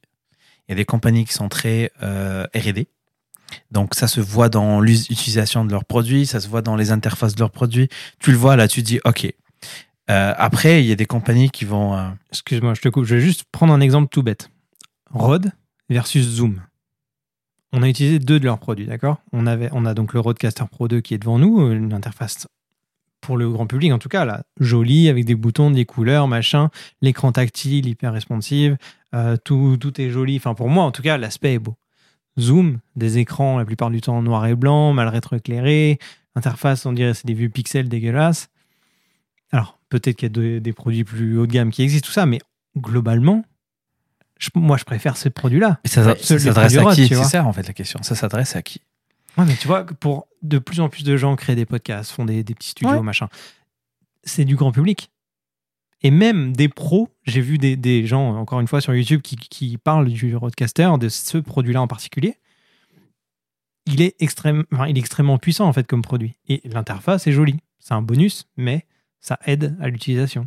[0.67, 2.87] Il y a des compagnies qui sont très euh, R&D.
[3.71, 7.35] Donc ça se voit dans l'utilisation de leurs produits, ça se voit dans les interfaces
[7.35, 7.89] de leurs produits.
[8.19, 9.31] Tu le vois là, tu te dis OK.
[10.11, 11.95] Euh, après, il y a des compagnies qui vont.
[11.95, 13.05] euh, Excuse-moi, je te coupe.
[13.05, 14.49] Je vais juste prendre un exemple tout bête.
[15.11, 15.51] Rode
[15.89, 16.61] versus Zoom.
[17.73, 19.17] On a utilisé deux de leurs produits, d'accord?
[19.33, 22.47] On, on a donc le Rodecaster Pro 2 qui est devant nous, une interface
[23.21, 26.69] pour le grand public en tout cas, là, jolie, avec des boutons, des couleurs, machin,
[27.01, 28.77] l'écran tactile, hyper responsive,
[29.15, 30.37] euh, tout, tout est joli.
[30.37, 31.75] Enfin, pour moi, en tout cas, l'aspect est beau.
[32.39, 35.99] Zoom, des écrans la plupart du temps en noir et blanc, mal rétroéclairés,
[36.35, 38.49] interface, on dirait c'est des vues pixels dégueulasses.
[39.51, 42.11] Alors, peut-être qu'il y a de- des produits plus haut de gamme qui existent, tout
[42.13, 42.39] ça, mais
[42.77, 43.45] globalement,
[44.37, 45.79] je- moi, je préfère ces produits-là.
[45.85, 48.01] et ça, s'adresse à qui C'est ça en fait la question.
[48.03, 48.81] Ça s'adresse à qui
[49.37, 52.25] Ouais, mais tu vois, pour de plus en plus de gens créer des podcasts, font
[52.25, 53.01] des, des petits studios, Ouais.
[53.01, 53.27] machin,
[54.23, 55.09] c'est du grand public.
[56.05, 59.35] Et même des pros, j'ai vu des, des gens, encore une fois, sur YouTube qui,
[59.37, 62.35] qui parlent du Roadcaster, de ce produit-là en particulier.
[63.87, 66.35] Il est, extrême, enfin, il est extrêmement puissant, en fait, comme produit.
[66.47, 67.57] Et l'interface est jolie.
[67.79, 68.85] C'est un bonus, mais
[69.19, 70.45] ça aide à l'utilisation,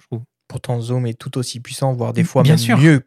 [0.00, 0.22] je trouve.
[0.46, 2.78] Pourtant, Zoom est tout aussi puissant, voire des fois Bien même sûr.
[2.78, 3.02] mieux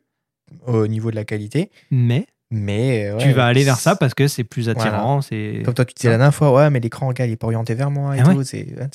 [0.67, 1.71] au niveau de la qualité.
[1.89, 5.19] Mais Mais euh, tu vas aller vers ça parce que c'est plus attirant.
[5.19, 5.21] Voilà.
[5.21, 7.47] c'est Comme toi, tu disais la dernière fois, ouais, mais l'écran, regarde, il est pas
[7.47, 8.33] orienté vers moi et Ah ouais.
[8.35, 8.41] tout.
[8.55, 8.89] Ouais.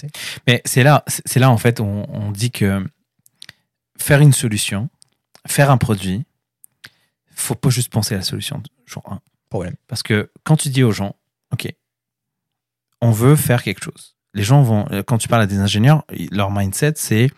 [0.46, 2.84] Mais c'est là, c'est c'est là en fait, on, on dit que
[3.98, 4.88] faire une solution,
[5.46, 6.24] faire un produit,
[7.34, 9.20] faut pas juste penser à la solution jour 1.
[9.48, 9.74] Problème.
[9.86, 11.16] Parce que quand tu dis aux gens,
[11.52, 11.72] OK,
[13.00, 14.16] on veut faire quelque chose.
[14.34, 17.30] Les gens vont, euh, quand tu parles à des ingénieurs, leur mindset, c'est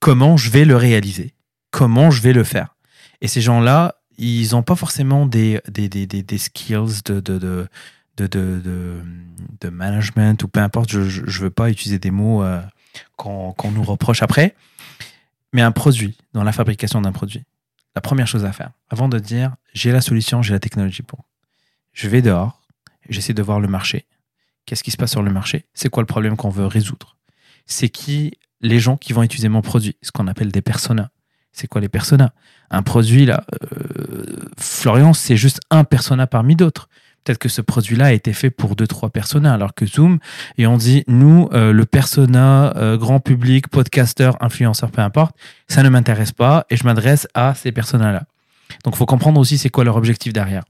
[0.00, 1.34] comment je vais le réaliser,
[1.70, 2.74] comment je vais le faire?
[3.20, 7.38] Et ces gens-là, ils n'ont pas forcément des, des, des, des, des skills de, de,
[7.38, 7.68] de,
[8.16, 9.00] de, de, de,
[9.60, 12.60] de management ou peu importe, je ne veux pas utiliser des mots euh,
[13.16, 14.54] qu'on qu'on nous reproche après.
[15.54, 17.44] Mais un produit, dans la fabrication d'un produit,
[17.94, 21.24] la première chose à faire, avant de dire j'ai la solution, j'ai la technologie pour,
[21.92, 22.60] je vais dehors,
[23.08, 24.04] j'essaie de voir le marché.
[24.66, 25.64] Qu'est-ce qui se passe sur le marché?
[25.72, 27.16] C'est quoi le problème qu'on veut résoudre?
[27.66, 29.96] C'est qui les gens qui vont utiliser mon produit?
[30.02, 31.10] Ce qu'on appelle des personas.
[31.52, 32.32] C'est quoi les personas?
[32.70, 36.88] Un produit, là, euh, Florian, c'est juste un persona parmi d'autres.
[37.24, 40.18] Peut-être que ce produit-là a été fait pour deux, trois personas, alors que Zoom,
[40.58, 45.34] et on dit, nous, euh, le persona, euh, grand public, podcaster, influenceur, peu importe,
[45.66, 48.24] ça ne m'intéresse pas et je m'adresse à ces personas-là.
[48.84, 50.64] Donc, il faut comprendre aussi c'est quoi leur objectif derrière.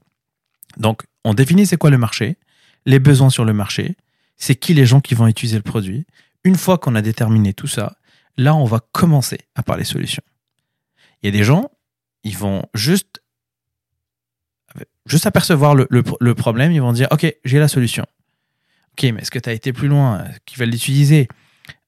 [0.77, 2.37] Donc, on définit c'est quoi le marché,
[2.85, 3.97] les besoins sur le marché,
[4.37, 6.05] c'est qui les gens qui vont utiliser le produit.
[6.43, 7.97] Une fois qu'on a déterminé tout ça,
[8.37, 10.23] là, on va commencer à parler solutions.
[11.21, 11.69] Il y a des gens,
[12.23, 13.21] ils vont juste,
[15.05, 18.05] juste apercevoir le, problème, ils vont dire, OK, j'ai la solution.
[18.93, 20.23] OK, mais est-ce que tu as été plus loin?
[20.45, 21.27] Qui va l'utiliser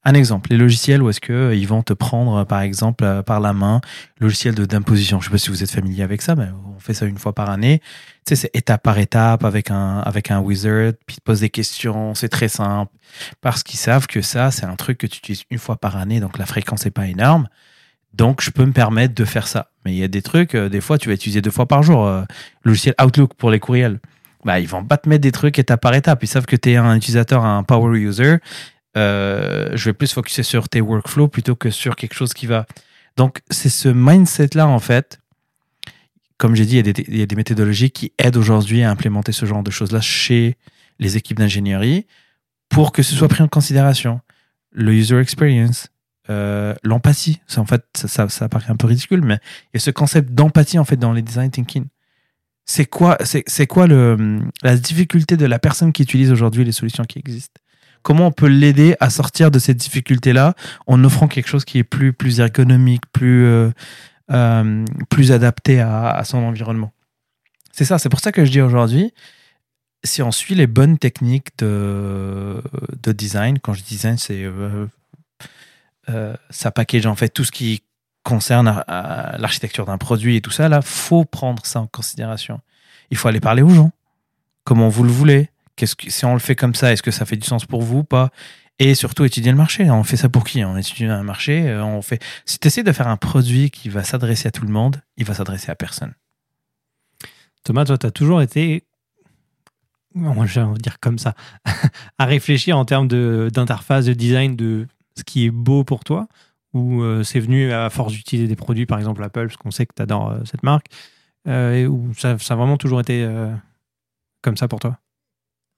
[0.03, 3.53] Un exemple, les logiciels où est-ce qu'ils vont te prendre, par exemple, euh, par la
[3.53, 3.81] main,
[4.19, 5.19] logiciel de- d'imposition.
[5.19, 7.17] Je ne sais pas si vous êtes familier avec ça, mais on fait ça une
[7.17, 7.79] fois par année.
[8.25, 11.39] Tu sais, c'est étape par étape avec un, avec un wizard, puis ils te posent
[11.41, 12.91] des questions, c'est très simple.
[13.41, 16.19] Parce qu'ils savent que ça, c'est un truc que tu utilises une fois par année,
[16.19, 17.47] donc la fréquence n'est pas énorme.
[18.13, 19.71] Donc, je peux me permettre de faire ça.
[19.85, 21.83] Mais il y a des trucs, euh, des fois, tu vas utiliser deux fois par
[21.83, 22.05] jour.
[22.05, 22.23] euh,
[22.63, 23.99] logiciel Outlook pour les courriels.
[24.43, 26.23] Bah, ils vont pas te mettre des trucs étape par étape.
[26.23, 28.37] Ils savent que tu es un utilisateur, un power user.
[28.95, 32.65] Euh, je vais plus focuser sur tes workflows plutôt que sur quelque chose qui va.
[33.17, 35.19] Donc, c'est ce mindset-là, en fait,
[36.37, 39.63] comme j'ai dit, il y a des méthodologies qui aident aujourd'hui à implémenter ce genre
[39.63, 40.55] de choses-là chez
[40.99, 42.05] les équipes d'ingénierie
[42.69, 44.21] pour que ce soit pris en considération.
[44.71, 45.89] Le user experience,
[46.29, 47.39] euh, l'empathie.
[47.57, 50.79] En fait, ça, ça, paraît un peu ridicule, mais il y a ce concept d'empathie
[50.79, 51.85] en fait dans les design thinking.
[52.65, 57.05] C'est quoi, c'est, quoi le, la difficulté de la personne qui utilise aujourd'hui les solutions
[57.05, 57.61] qui existent?
[58.03, 60.53] Comment on peut l'aider à sortir de cette difficulté-là
[60.85, 63.71] en offrant quelque chose qui est plus, plus ergonomique, plus, euh,
[64.31, 66.91] euh, plus adapté à, son environnement?
[67.71, 69.13] C'est ça, c'est pour ça que je dis aujourd'hui,
[70.03, 72.61] si on suit les bonnes techniques de,
[73.01, 74.87] de design, quand je dis design, c'est euh,
[76.49, 77.83] ça package en fait tout ce qui
[78.23, 82.59] concerne à l'architecture d'un produit et tout ça, là, faut prendre ça en considération.
[83.09, 83.91] Il faut aller parler aux gens.
[84.65, 85.49] Comment vous le voulez?
[86.07, 88.03] Si on le fait comme ça, est-ce que ça fait du sens pour vous ou
[88.03, 88.31] pas?
[88.79, 89.89] Et surtout, étudier le marché.
[89.89, 90.63] On fait ça pour qui?
[90.65, 91.69] On étudie un marché.
[91.69, 92.21] euh, On fait...
[92.45, 95.23] Si tu essaies de faire un produit qui va s'adresser à tout le monde, il
[95.25, 96.13] va s'adresser à personne.
[97.63, 98.83] Thomas, toi, tu as toujours été,
[100.13, 101.33] moi je vais dire comme ça,
[102.17, 104.87] à réfléchir en termes de- d'interface, de, design, de
[105.17, 106.27] ce qui est beau pour toi,
[106.73, 109.85] ou euh, c'est venu à force d'utiliser des produits, par exemple Apple, parce qu'on sait
[109.85, 110.87] que tu adores cette marque,
[111.47, 113.53] euh, et où ça, ça a vraiment toujours été euh,
[114.41, 114.97] comme ça pour toi?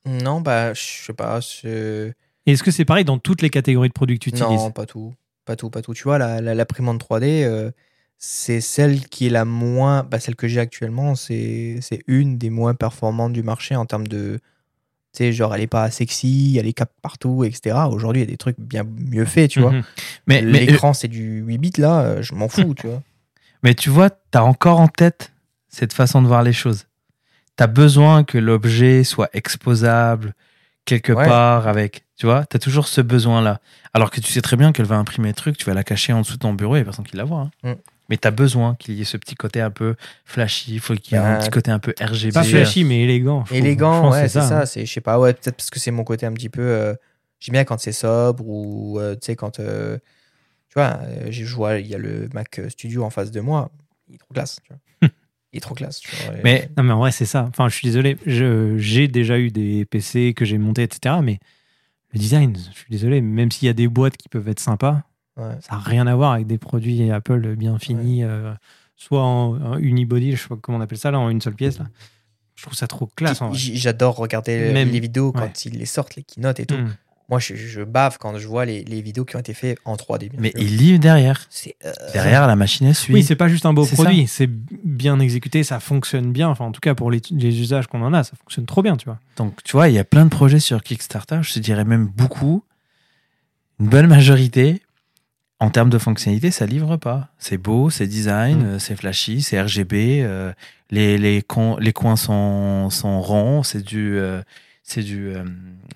[0.06, 1.40] Non, bah, je sais pas.
[1.40, 4.62] est-ce que c'est pareil dans toutes les catégories de produits que tu utilises?
[4.62, 5.14] Non, pas tout.
[5.46, 5.94] Pas tout, pas tout.
[5.94, 7.72] Tu vois, la, la, l'imprimante 3D, euh,
[8.18, 10.04] c'est celle qui est la moins.
[10.04, 14.40] Bah, celle que j'ai actuellement, c'est une des moins performantes du marché en termes de.
[15.14, 17.76] Tu sais, genre, elle est pas sexy, elle est cap partout, etc.
[17.92, 19.72] Aujourd'hui, il y a des trucs bien mieux faits, tu vois.
[19.72, 19.84] Mhm.
[20.28, 23.02] Mais, mais, L'écran, c'est du 8 bits, là, euh, je m'en fous, tu vois.
[23.64, 25.34] Mais tu vois, tu as encore en tête
[25.68, 26.86] cette façon de voir les choses.
[27.58, 30.34] Tu as besoin que l'objet soit exposable
[30.86, 31.26] quelque Ouais.
[31.26, 32.04] part avec.
[32.18, 33.60] Tu vois, tu as toujours ce besoin-là.
[33.94, 36.14] Alors que tu sais très bien qu'elle va imprimer un truc, tu vas la cacher
[36.14, 37.50] en dessous de ton bureau et personne qui la voit.
[37.64, 37.72] hein.
[37.72, 37.76] Mm.
[38.10, 39.96] Mais tu as besoin qu'il y ait ce petit côté un peu
[40.26, 42.34] flashy, il faut qu'il y ait un petit côté un peu RGB.
[42.34, 43.44] Pas flashy, mais élégant.
[43.52, 44.66] Élégant, pense ouais, c'est ça.
[44.66, 46.62] C'est, je sais pas, ouais, peut-être parce que c'est mon côté un petit peu.
[46.62, 46.94] euh,
[47.40, 49.60] J'aime bien quand c'est sobre ou, euh, tu sais, quand.
[49.60, 49.98] euh,
[50.70, 53.72] tu vois, euh, je vois, il y a le Mac Studio en face de moi.
[54.10, 55.10] Il est trop classe, tu vois.
[55.54, 56.34] il est trop classe, tu vois.
[56.44, 57.46] Mais Non, mais en vrai, c'est ça.
[57.48, 58.18] Enfin, je suis désolé.
[58.26, 61.16] Je- J'ai déjà eu des PC que j'ai montés, etc.
[61.24, 61.40] Mais
[62.14, 63.22] le design, je suis désolé.
[63.22, 65.04] Même s'il y a des boîtes qui peuvent être sympas,
[65.40, 65.56] Ouais.
[65.62, 68.54] ça n'a rien à voir avec des produits Apple bien finis, euh,
[68.96, 71.56] soit en, en unibody, je sais pas comment on appelle ça, là, en une seule
[71.56, 71.80] pièce.
[71.80, 71.86] Là.
[72.56, 73.40] Je trouve ça trop classe.
[73.54, 75.52] J'adore regarder Même- les vidéos quand ouais.
[75.66, 76.76] ils les sortent, les keynotes et tout.
[76.76, 76.94] Hmm.
[77.30, 79.96] Moi, je, je bave quand je vois les, les vidéos qui ont été faites en
[79.96, 80.30] 3D.
[80.32, 80.60] bien mais sûr.
[80.62, 81.48] il lit derrière.
[81.86, 83.14] Euh, Derrière, la machine elle suit.
[83.14, 86.50] Oui, c'est pas juste un beau produit, c'est bien exécuté, ça fonctionne bien.
[86.50, 88.98] Enfin, en tout cas, pour les, les usages qu'on en a, ça fonctionne trop bien,
[88.98, 89.20] tu vois.
[89.38, 92.08] Donc, tu vois, il y a plein de projets sur Kickstarter, je te dirais même
[92.08, 92.64] beaucoup.
[93.80, 94.82] Une bonne majorité,
[95.60, 97.30] en termes de fonctionnalité, ça livre pas.
[97.38, 98.66] C'est beau, c'est design, Mm.
[98.66, 100.52] euh, c'est flashy, c'est RGB, euh,
[100.90, 104.42] les, les, con- les coins sont, sont ronds, c'est du, euh,
[104.84, 105.44] c'est du euh,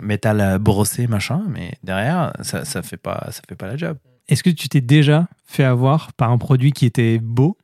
[0.02, 3.98] métal brossé, machin, mais derrière, ça, ça fait pas, ça fait pas la job.
[4.28, 7.58] Est-ce que tu t'es déjà fait avoir par un produit qui était beau,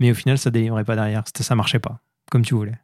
[0.00, 2.74] mais au final, ça délivrait pas derrière Ça marchait pas, comme tu voulais?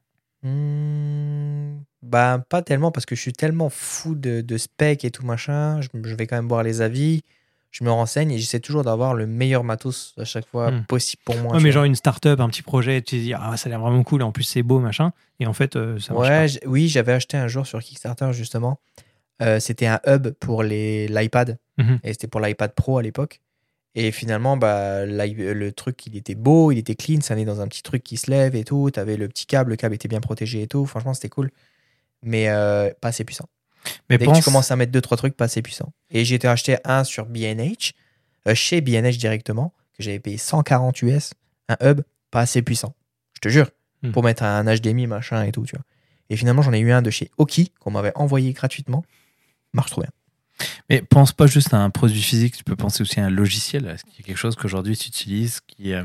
[0.42, 5.24] Hmm, bah, pas tellement parce que je suis tellement fou de, de spec et tout
[5.24, 5.80] machin.
[5.80, 7.22] Je, je vais quand même voir les avis,
[7.70, 10.84] je me renseigne et j'essaie toujours d'avoir le meilleur matos à chaque fois Hmm.
[10.86, 11.54] possible pour moi.
[11.56, 13.80] Ouais, mais genre une start-up, un petit projet, tu te dis, ah, ça a l'air
[13.80, 15.12] vraiment cool, en plus c'est beau, machin.
[15.38, 18.80] Et en fait, euh, ça marche Ouais, oui, j'avais acheté un jour sur Kickstarter justement.
[19.42, 22.00] Euh, c'était un hub pour l'iPad Mhm.
[22.04, 23.40] et c'était pour l'iPad Pro à l'époque.
[23.94, 27.66] Et finalement, bah, le truc, il était beau, il était clean, ça allait dans un
[27.66, 28.90] petit truc qui se lève et tout.
[28.90, 30.86] T'avais le petit câble, le câble était bien protégé et tout.
[30.86, 31.50] Franchement, c'était cool.
[32.22, 33.46] Mais euh, pas assez puissant.
[34.08, 35.92] Mais Dès pense, que tu commences à mettre deux, trois trucs, pas assez puissant.
[36.10, 37.92] Et j'ai été acheter un sur BNH,
[38.46, 41.34] euh, chez BNH directement, que j'avais payé 140 US,
[41.68, 42.94] un hub pas assez puissant.
[43.34, 43.70] Je te jure.
[44.02, 44.12] Hmm.
[44.12, 45.84] Pour mettre un HDMI, machin et tout, tu vois.
[46.30, 49.04] Et finalement, j'en ai eu un de chez Oki, qu'on m'avait envoyé gratuitement.
[49.72, 50.10] Marche trop bien.
[50.88, 53.86] mais pense pas juste à un produit physique, tu peux penser aussi à un logiciel.
[53.86, 56.04] Est-ce qu'il y a quelque chose qu'aujourd'hui tu utilises qui, euh,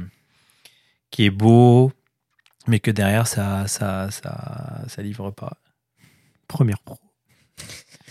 [1.11, 1.91] qui est beau,
[2.67, 5.57] mais que derrière ça, ça, ça, ça livre pas
[6.47, 6.97] Première pro.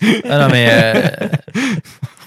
[0.28, 1.28] Ah non, mais euh,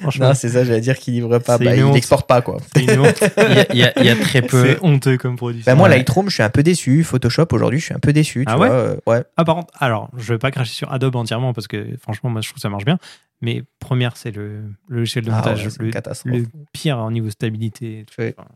[0.01, 1.57] Franchement, Non, c'est ça, j'allais dire qu'il livre pas.
[1.57, 2.57] Bah, il n'exporte pas, quoi.
[2.75, 4.63] il y, a- il y a- il y a très peu.
[4.63, 5.63] C'est honteux comme produit.
[5.65, 5.97] Bah, moi, Ouais.
[5.97, 7.03] Lightroom, je suis un peu déçu.
[7.03, 8.45] Photoshop, aujourd'hui, je suis un peu déçu.
[8.45, 9.23] Tu Ah vois, ouais euh, ouais.
[9.37, 12.41] Ah, par contre, alors, je vais pas cracher sur Adobe entièrement parce que franchement, moi,
[12.41, 12.99] je trouve que ça marche bien.
[13.41, 15.63] Mais première, c'est le, le logiciel de Ah montage.
[15.65, 15.69] ouais,
[16.13, 18.05] c'est le, le pire au niveau stabilité.
[18.19, 18.35] Ouais.
[18.37, 18.47] Enfin,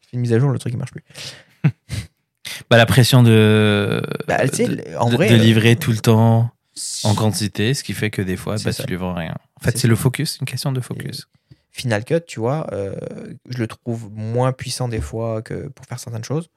[0.00, 1.04] Je fais une mise à jour, le truc, il marche plus.
[2.70, 6.51] Bah, la pression de, Bah, de, en de- vrai, de euh, livrer tout le temps
[7.04, 8.82] en quantité, ce qui fait que des fois, bah, ça.
[8.84, 9.36] tu livres rien.
[9.60, 11.28] En fait, C'est le focus, une question de focus.
[11.70, 12.94] Final Cut, tu vois, euh,
[13.48, 16.50] je le trouve moins puissant des fois que pour faire certaines choses.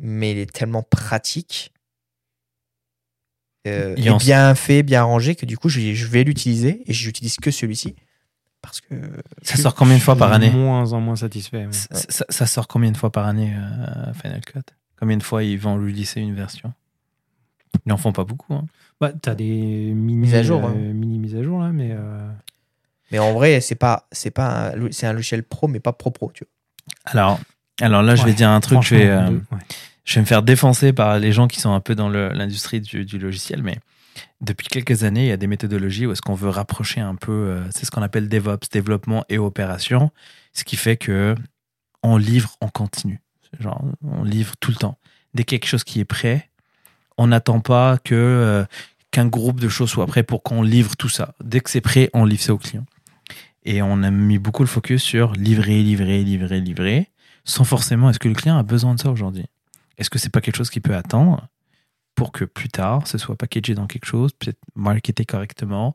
[0.00, 1.72] mais il est tellement pratique.
[3.68, 7.36] euh, Il bien fait, bien rangé que du coup, je, je vais l'utiliser et j'utilise
[7.36, 7.94] que celui-ci.
[8.60, 8.94] Parce que.
[9.42, 11.66] Ça sort combien de fois par Je suis année De moins en moins satisfait.
[11.70, 14.60] ça, ça- ça sort combien de fois par année euh, Final Cut?
[14.98, 16.72] Combien de fois ils vont releaser une version?
[17.86, 18.54] Ils n'en font pas beaucoup.
[18.54, 18.66] hein.
[19.02, 20.74] Bah, t'as des mini Mises à jour, euh, hein.
[20.74, 22.30] mini mises à jour là, mais euh,
[23.10, 26.30] Mais en vrai, c'est pas, c'est pas, c'est un logiciel pro, mais pas pro pro.
[26.32, 27.10] Tu vois.
[27.12, 27.40] Alors,
[27.80, 28.80] alors là, je vais dire un truc.
[28.82, 29.58] Je vais, euh, ouais.
[30.04, 33.04] je vais me faire défoncer par les gens qui sont un peu dans l'industrie du,
[33.04, 33.80] du logiciel, mais
[34.40, 37.32] depuis quelques années, il y a des méthodologies où est-ce qu'on veut rapprocher un peu,
[37.32, 40.12] euh, c'est ce qu'on appelle DevOps, développement et opération,
[40.52, 41.34] ce qui fait que
[42.04, 43.20] on livre en continu.
[43.58, 44.96] Genre, on livre tout le temps.
[45.34, 46.50] Dès qu'il y a quelque chose qui est prêt,
[47.18, 48.64] on n'attend pas que euh,
[49.12, 51.34] qu'un groupe de choses soit prêt pour qu'on livre tout ça.
[51.44, 52.84] Dès que c'est prêt, on livre ça au client.
[53.64, 57.10] Et on a mis beaucoup le focus sur livrer, livrer, livrer, livrer,
[57.44, 59.44] sans forcément est-ce que le client a besoin de ça aujourd'hui?
[59.98, 61.46] Est-ce que c'est pas quelque chose qui peut attendre
[62.14, 65.94] pour que plus tard, ce soit packagé dans quelque chose, peut-être marketé correctement,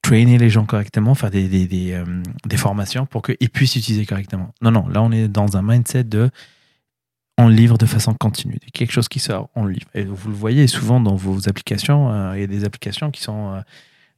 [0.00, 4.52] trainer les gens correctement, faire des, euh, des formations pour qu'ils puissent utiliser correctement?
[4.62, 6.30] Non, non, là on est dans un mindset de
[7.38, 8.58] on livre de façon continue.
[8.72, 9.88] Quelque chose qui sort, on le livre.
[9.94, 13.22] Et vous le voyez souvent dans vos applications, euh, il y a des applications qui
[13.22, 13.60] sont euh,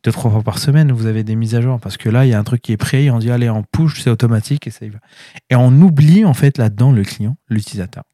[0.02, 1.80] deux, trois fois par semaine, vous avez des mises à jour.
[1.80, 3.48] Parce que là, il y a un truc qui est prêt, et on dit allez,
[3.48, 4.98] on push, c'est automatique et ça y va.
[5.50, 8.04] Et on oublie en fait là-dedans le client, l'utilisateur.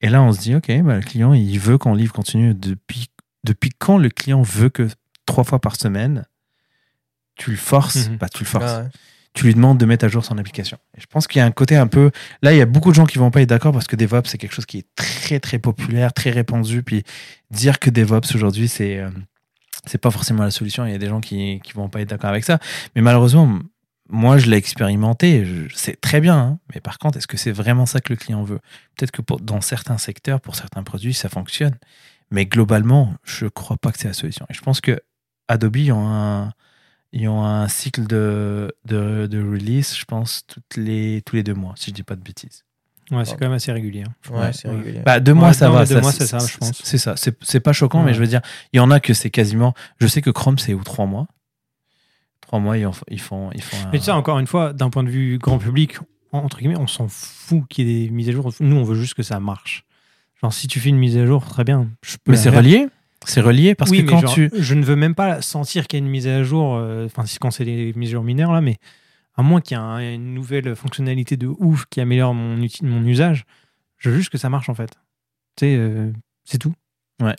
[0.00, 2.54] Et là, on se dit, OK, bah, le client, il veut qu'on livre continue.
[2.54, 3.08] Depuis,
[3.44, 4.88] depuis quand le client veut que
[5.24, 6.26] trois fois par semaine,
[7.36, 8.08] tu le forces?
[8.08, 8.16] Mhm.
[8.18, 8.72] bah, Tu le forces.
[8.72, 8.88] Ouais.
[9.36, 10.78] Tu lui demandes de mettre à jour son application.
[10.96, 12.10] Et je pense qu'il y a un côté un peu.
[12.42, 14.28] Là, il y a beaucoup de gens qui vont pas être d'accord parce que DevOps,
[14.28, 16.82] c'est quelque chose qui est très, très populaire, très répandu.
[16.82, 17.04] Puis
[17.50, 18.98] dire que DevOps aujourd'hui, c'est.
[18.98, 19.10] euh,
[19.84, 20.84] c'est pas forcément la solution.
[20.86, 22.58] Il y a des gens qui, qui vont pas être d'accord avec ça.
[22.96, 23.60] Mais malheureusement,
[24.08, 25.46] moi, je l'ai expérimenté.
[25.74, 26.36] C'est très bien.
[26.36, 26.58] hein.
[26.74, 28.58] Mais par contre, est-ce que c'est vraiment ça que le client veut?
[28.96, 31.76] Peut-être que dans certains secteurs, pour certains produits, ça fonctionne.
[32.30, 34.46] Mais globalement, je crois pas que c'est la solution.
[34.48, 34.98] Et je pense que
[35.46, 36.52] Adobe ont un,
[37.18, 41.54] ils ont un cycle de, de, de release, je pense, toutes les, tous les deux
[41.54, 42.64] mois, si je dis pas de bêtises.
[43.12, 44.02] Ouais, c'est quand même assez régulier.
[44.02, 44.30] hein.
[44.32, 44.52] Ouais, Ouais.
[44.52, 45.00] c'est régulier.
[45.04, 45.86] Bah, deux Ouais, mois, ça non, va.
[45.86, 46.72] deux mois, c'est ça, je pense.
[46.82, 47.14] C'est ça.
[47.16, 48.40] C'est c'est pas choquant, mais je veux dire,
[48.72, 49.74] il y en a que c'est quasiment.
[50.00, 51.26] Je sais que Chrome, c'est ou trois mois.
[52.40, 53.50] Trois mois, ils, en- ils font.
[53.54, 55.98] Ils font un- Mais tu sais, encore une fois, d'un point de vue grand public,
[56.32, 58.52] en- entre guillemets, on s'en fout qu'il y ait des mises à jour.
[58.60, 59.84] Nous, on veut juste que ça marche.
[60.42, 61.88] Genre, si tu fais une mise à jour, très bien.
[62.04, 62.88] Je peux mais c'est relié.
[63.28, 64.50] C'est relié parce oui, que quand genre, tu.
[64.56, 67.26] je ne veux même pas sentir qu'il y a une mise à jour, euh, enfin,
[67.26, 68.76] si quand c'est des mises à jour mineures, là, mais
[69.36, 72.56] à moins qu'il y ait un- une nouvelle fonctionnalité de ouf qui améliore mon,
[73.04, 73.44] usage,
[73.98, 74.90] je veux juste que ça marche, en fait.
[75.56, 76.10] Tu sais, euh,
[76.44, 76.72] c'est tout.
[77.20, 77.34] Ouais.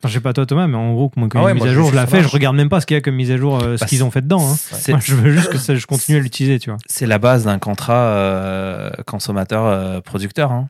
[0.00, 1.66] Enfin, je sais pas toi, Thomas, mais en gros, moi, quand Ah ouais, une mise
[1.66, 3.30] à jour, je la fais, je regarde même pas ce qu'il y a comme mise
[3.30, 4.40] à jour, euh, ce Bah, qu'ils ont fait dedans.
[4.52, 4.56] hein.
[4.88, 6.78] Moi, je veux juste que ça, je continue à l'utiliser, tu vois.
[6.86, 10.50] c'est la base d'un contrat euh, consommateur-producteur.
[10.52, 10.68] hein.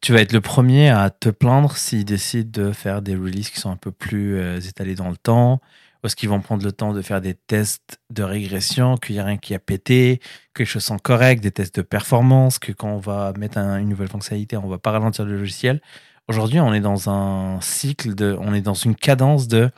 [0.00, 3.58] Tu vas être le premier à te plaindre s'ils décident de faire des releases qui
[3.58, 5.60] sont un peu plus euh, étalés dans le temps,
[6.04, 9.24] est-ce qu'ils vont prendre le temps de faire des tests de régression, qu'il n'y a
[9.24, 10.20] rien qui a pété,
[10.54, 13.78] que les choses sont correctes, des tests de performance, que quand on va mettre un-
[13.78, 15.82] une nouvelle fonctionnalité, on va pas ralentir le logiciel.
[16.28, 19.70] Aujourd'hui, on est dans un cycle de, on est dans une cadence de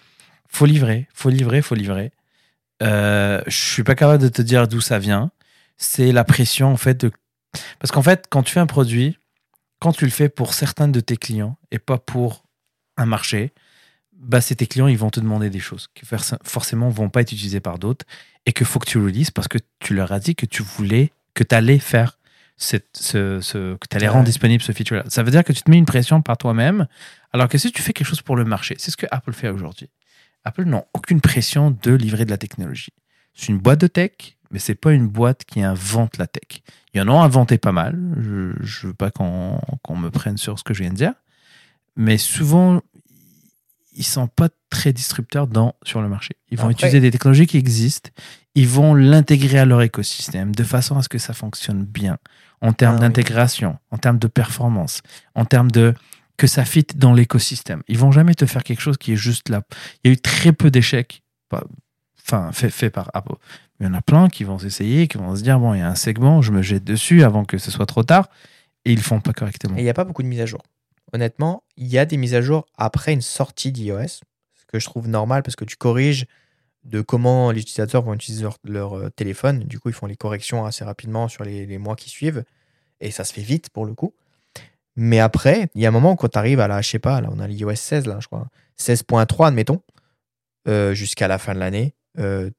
[0.49, 2.13] faut livrer, faut livrer, faut livrer.
[2.83, 5.31] Euh, je suis pas capable de te dire d'où ça vient.
[5.79, 7.11] C'est la pression en fait de,
[7.79, 9.17] parce qu'en fait, quand tu fais un produit,
[9.81, 12.45] quand tu le fais pour certains de tes clients et pas pour
[12.97, 13.53] un marché,
[14.17, 17.23] bah c'est tes clients, ils vont te demander des choses qui forc- forcément vont pas
[17.23, 18.05] être utilisées par d'autres
[18.47, 21.11] et que faut que tu releases parce que tu leur as dit que tu voulais,
[21.35, 22.19] que tu allais faire
[22.59, 24.13] cette, ce, ce- que tu allais Ouais.
[24.13, 25.05] rendre disponible ce feature-là.
[25.09, 26.87] Ça veut dire que tu te mets une pression par toi-même,
[27.33, 29.49] alors que si tu fais quelque chose pour le marché, c'est ce que Apple fait
[29.49, 29.89] aujourd'hui.
[30.45, 32.93] Apple n'a aucune pression de livrer de la technologie.
[33.35, 36.63] C'est une boîte de tech, mais c'est pas une boîte qui invente la tech.
[36.95, 37.99] Ils en ont inventé pas mal.
[38.21, 41.15] Je, je veux pas qu'on qu'on me prenne sur ce que je viens de dire,
[41.97, 42.81] mais souvent
[43.93, 46.37] ils sont pas très disrupteurs dans sur le marché.
[46.51, 48.11] Ils vont Après- utiliser des technologies qui existent,
[48.55, 52.19] ils vont l'intégrer à leur écosystème de façon à ce que ça fonctionne bien
[52.61, 53.01] en termes Ah oui.
[53.03, 55.03] d'intégration, en termes de performance,
[55.35, 55.95] en termes de
[56.37, 57.83] que ça fit dans l'écosystème.
[57.89, 59.63] Ils vont jamais te faire quelque chose qui est juste là.
[60.03, 63.35] Il y a eu très peu d'échecs, enfin fait, fait par Apple.
[63.81, 65.83] Il y en a plein qui vont s'essayer, qui vont se dire bon, il y
[65.83, 68.29] a un segment, je me jette dessus avant que ce soit trop tard,
[68.85, 69.77] et ils le font pas correctement.
[69.77, 70.61] Et il n'y a pas beaucoup de mises à jour.
[71.13, 74.85] Honnêtement, il y a des mises à jour après une sortie d'iOS, ce que je
[74.85, 76.27] trouve normal parce que tu corriges
[76.85, 79.61] de comment les utilisateurs vont utiliser leur, euh, téléphone.
[79.61, 82.45] Du coup, ils font les corrections assez rapidement sur les, mois qui suivent.
[83.01, 84.15] Et ça se fait vite pour le coup.
[84.97, 87.21] Mais après, il y a un moment quand tu arrives à la, je sais pas,
[87.21, 88.49] là, on a l'iOS 16, là, je crois.
[88.79, 89.83] 16.3, admettons,
[90.69, 92.51] euh, jusqu'à la fin de l'année, euh,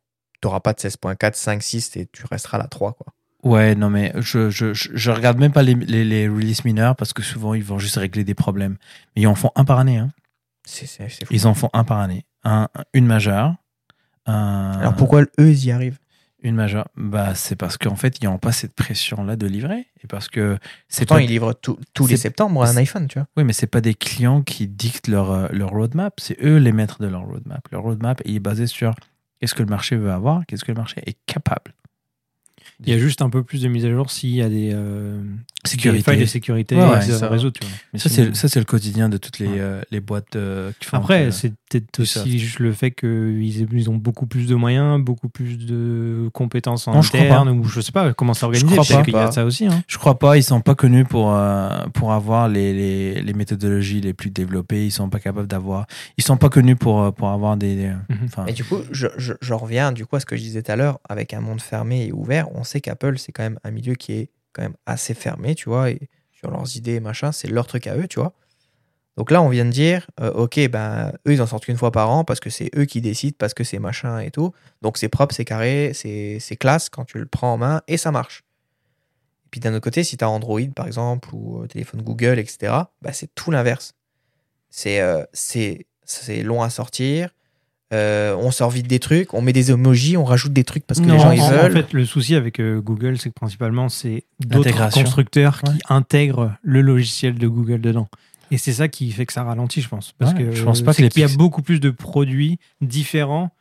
[0.47, 3.13] n'auras pas de 16.4, 5, 6 et tu resteras à la 3, quoi.
[3.43, 7.11] Ouais, non, mais je, je, je, regarde même pas les, les, les releases mineurs parce
[7.11, 8.77] que souvent ils vont juste régler des problèmes.
[9.15, 9.97] Mais ils en font un par année.
[9.97, 10.11] Hein.
[10.67, 11.07] Fou.
[11.31, 12.25] Ils en font un par année.
[12.43, 13.55] Un, une majeure.
[14.27, 15.97] un- Alors pourquoi eux, ils y arrivent?
[16.43, 16.87] Une majeure.
[16.95, 19.87] Bah, c'est parce qu'en fait, ils n'ont pas cette pression-là de livrer.
[20.03, 21.21] Et parce que c'est Pourtant, pas.
[21.23, 23.27] ils livrent tout- tous les septembre un iPhone, tu vois.
[23.37, 26.19] Oui, mais c'est pas des clients qui dictent leur, euh, leur roadmap.
[26.19, 27.67] C'est eux les maîtres de leur roadmap.
[27.71, 28.93] Leur roadmap il est basé sur
[29.41, 31.73] qu'est-ce que le marché veut avoir, qu'est-ce que le marché est capable?
[32.85, 34.71] Il y a juste un peu plus de mise à jour s'il y a des,
[34.73, 35.21] euh,
[35.65, 35.97] Sécurité.
[35.99, 37.51] des failles de sécurité Ouais, ouais, sur ça réseau.
[37.51, 37.71] Tu vois.
[37.93, 39.55] Mais Ça, c'est ça, c'est le quotidien de toutes les, Ouais.
[39.59, 40.97] euh, les boîtes euh, qui font.
[40.97, 44.99] Après, que- c'est peut-être aussi juste le fait qu'ils ils ont beaucoup plus de moyens,
[44.99, 48.45] beaucoup plus de compétences en Non, je crois interne, ou je sais pas comment c'est
[48.45, 48.65] organisé.
[48.65, 49.03] crois Peut-être pas.
[49.05, 49.67] qu'il y a ça aussi.
[49.67, 49.83] Hein.
[49.87, 54.01] Je crois pas, ils sont pas connus pour, euh, pour avoir les, les, les méthodologies
[54.01, 54.87] les plus développées.
[54.87, 55.85] Ils sont pas capables d'avoir.
[56.17, 57.75] Ils sont pas connus pour, pour avoir des.
[57.75, 58.47] des- Mhm.
[58.47, 60.71] Et du coup, je, je, je reviens du coup à ce que je disais tout
[60.71, 63.95] à l'heure, avec un monde fermé et ouvert, on qu'Apple, c'est quand même un milieu
[63.95, 67.67] qui est quand même assez fermé, tu vois, et sur leurs idées, machin, c'est leur
[67.67, 68.33] truc à eux, tu vois.
[69.17, 71.91] Donc là, on vient de dire, euh, ok, ben, eux, ils en sortent qu'une fois
[71.91, 74.53] par an parce que c'est eux qui décident, parce que c'est machin et tout.
[74.81, 78.11] Donc c'est propre, c'est carré, c'est classe quand tu le prends en main et ça
[78.11, 78.43] marche.
[79.45, 82.39] Et puis d'un autre côté, si tu as Android, par exemple, ou euh, téléphone Google,
[82.39, 83.93] etc., bah, c'est tout l'inverse.
[84.69, 85.25] C'est euh,
[86.43, 87.29] long à sortir.
[87.93, 91.01] Euh, on sort vite des trucs, on met des emojis, on rajoute des trucs parce
[91.01, 91.73] que Non, les gens ils en, en veulent.
[91.73, 95.73] fait, le souci avec euh, Google, c'est que principalement, c'est d'autres constructeurs Ouais.
[95.73, 98.07] qui intègrent le logiciel de Google dedans.
[98.49, 100.13] Et c'est ça qui fait que ça ralentit, je pense.
[100.17, 103.51] Parce Ouais, que je pense pas qu'il y a beaucoup plus de produits différents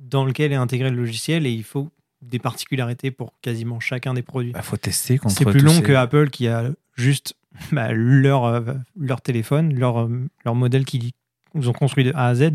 [0.00, 1.90] dans lesquels est intégré le logiciel et il faut
[2.22, 4.52] des particularités pour quasiment chacun des produits.
[4.52, 7.34] bah, faut tester contre c'est plus long ces- que Apple qui a juste
[7.72, 8.60] bah, leur, euh,
[8.98, 11.12] leur téléphone, leur, euh, leur modèle qu'ils
[11.54, 12.50] ont construit de A à Z.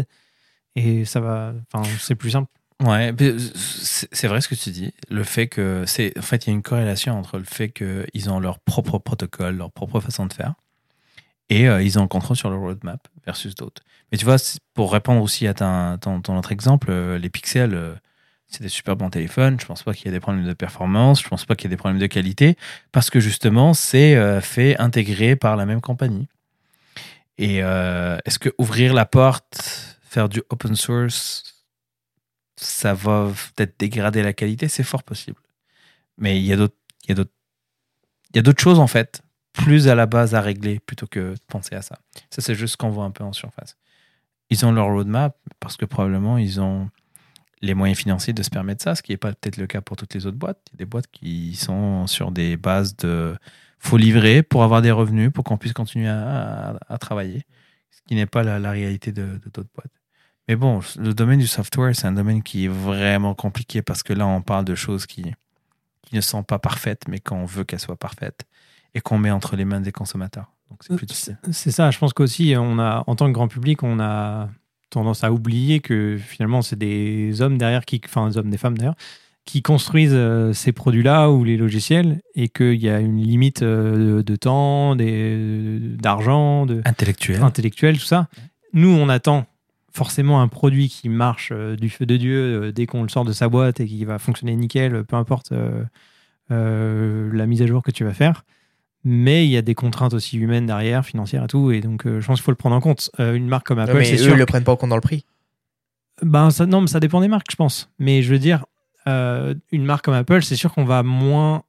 [0.75, 1.53] Et ça va.
[1.73, 2.49] Enfin, c'est plus simple.
[2.81, 4.93] Ouais, c'est vrai ce que tu dis.
[5.09, 8.29] Le fait que c'est, en fait, il y a une corrélation entre le fait qu'ils
[8.29, 10.53] ont leur propre protocole, leur propre façon de faire,
[11.49, 13.81] et euh, ils ont le contrôle sur leur roadmap versus d'autres.
[14.11, 14.37] Mais tu vois,
[14.75, 17.95] pour répondre aussi à ta- ton, ton autre exemple, euh, les pixels, euh,
[18.47, 19.59] c'est des super bons téléphones.
[19.59, 21.21] Je pense pas qu'il y ait des problèmes de performance.
[21.21, 22.55] Je pense pas qu'il y ait des problèmes de qualité,
[22.93, 26.29] parce que justement, c'est fait intégrer par la même compagnie.
[27.37, 31.65] Et est-ce que ouvrir la porte, faire du open source,
[32.55, 35.39] ça va peut-être dégrader la qualité, c'est fort possible.
[36.17, 37.31] Mais il y a d'autres, il y a d'autres,
[38.31, 39.21] il y a d'autres choses en fait,
[39.53, 41.99] plus à la base à régler plutôt que de penser à ça.
[42.29, 43.77] Ça c'est juste ce qu'on voit un peu en surface.
[44.49, 46.89] Ils ont leur roadmap parce que probablement ils ont
[47.61, 49.97] les moyens financiers de se permettre ça, ce qui n'est pas peut-être le cas pour
[49.97, 50.59] toutes les autres boîtes.
[50.69, 53.37] Il y a des boîtes qui sont sur des bases de
[53.79, 57.43] faut livrer pour avoir des revenus pour qu'on puisse continuer à, travailler,
[57.91, 59.91] ce qui n'est pas la, la réalité de de d'autres boîtes.
[60.47, 64.13] Mais bon, le domaine du software, c'est un domaine qui est vraiment compliqué parce que
[64.13, 65.23] là, on parle de choses qui,
[66.01, 68.45] qui ne sont pas parfaites, mais qu'on veut qu'elles soient parfaites
[68.95, 70.51] et qu'on met entre les mains des consommateurs.
[70.71, 71.37] Donc, c'est plus difficile.
[71.51, 74.49] C'est ça, je pense qu'aussi, on a, en tant que grand public, on a
[74.89, 78.77] tendance à oublier que finalement, c'est des hommes derrière, qui, enfin, des hommes, des femmes
[78.77, 78.95] d'ailleurs,
[79.45, 84.17] qui construisent euh, ces produits-là ou les logiciels et qu'il y a une limite euh,
[84.17, 87.41] de, de temps, d'argent, de, Intellectuel.
[87.41, 88.27] intellectuel, tout ça.
[88.73, 89.45] Nous, on attend
[89.91, 93.33] forcément un produit qui marche euh, du feu de Dieu dès qu'on le sort de
[93.33, 95.51] sa boîte et qui va fonctionner nickel, peu importe
[96.49, 98.43] la mise à jour que tu vas faire.
[99.03, 102.19] Mais il y a des contraintes aussi humaines derrière, financières et tout, et donc euh,
[102.19, 103.09] je pense qu'il faut le prendre en compte.
[103.19, 104.33] Euh, une marque comme Apple, mais c'est eux, sûr.
[104.33, 105.25] ils le prennent pas en compte dans le prix.
[106.21, 107.89] Ben, ça, non, mais ça dépend des marques, je pense.
[107.97, 108.65] Mais je veux dire,
[109.09, 111.63] euh, une marque comme Apple, c'est sûr qu'on va moins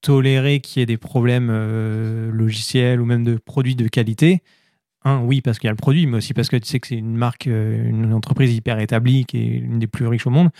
[0.00, 4.42] tolérer qu'il y ait des problèmes euh, logiciels ou même de produits de qualité.
[5.04, 6.86] Un, oui, parce qu'il y a le produit, mais aussi parce que tu sais que
[6.88, 10.30] c'est une marque, euh, une entreprise hyper établie, qui est l'une des plus riches au
[10.30, 10.50] monde.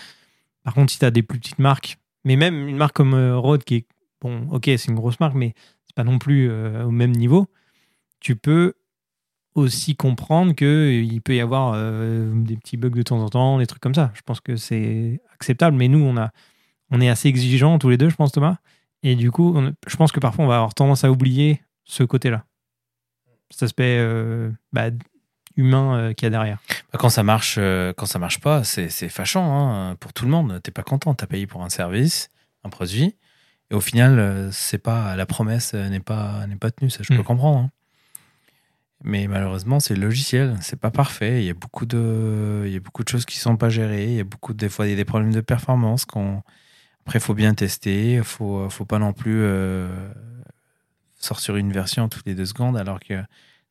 [0.63, 3.63] Par contre, si tu as des plus petites marques, mais même une marque comme Rode,
[3.63, 3.85] qui est,
[4.21, 5.53] bon, ok, c'est une grosse marque, mais
[5.85, 7.47] c'est pas non plus au même niveau,
[8.19, 8.73] tu peux
[9.57, 13.67] aussi comprendre qu'il peut y avoir euh, des petits bugs de temps en temps, des
[13.67, 14.11] trucs comme ça.
[14.15, 16.31] Je pense que c'est acceptable, mais nous, on, a,
[16.91, 18.57] on est assez exigeants tous les deux, je pense, Thomas.
[19.03, 22.03] Et du coup, on- je pense que parfois, on va avoir tendance à oublier ce
[22.03, 22.45] côté-là.
[23.49, 24.89] Cet aspect euh, bah,
[25.55, 26.59] humain euh, qu'il y a derrière.
[26.97, 30.59] Quand ça marche, euh, quand ça marche pas, c'est fâchant hein, pour tout le monde.
[30.63, 31.13] T'es pas content.
[31.13, 32.29] T'as payé pour un service,
[32.63, 33.15] un produit,
[33.71, 36.89] et au final, euh, c'est pas la promesse euh, n'est pas n'est pas tenue.
[36.89, 37.23] Ça, je peux Mm.
[37.23, 37.57] comprendre.
[37.59, 37.71] hein.
[39.03, 40.57] Mais malheureusement, c'est le logiciel.
[40.61, 41.41] C'est pas parfait.
[41.41, 44.05] Il y a beaucoup de il y a beaucoup de choses qui sont pas gérées.
[44.07, 46.05] Il y a beaucoup des fois il y a des problèmes de performance.
[46.05, 46.41] Qu'on
[47.05, 48.21] après, faut bien tester.
[48.23, 49.87] Faut faut pas non plus euh,
[51.19, 53.23] sortir une version toutes les deux secondes alors que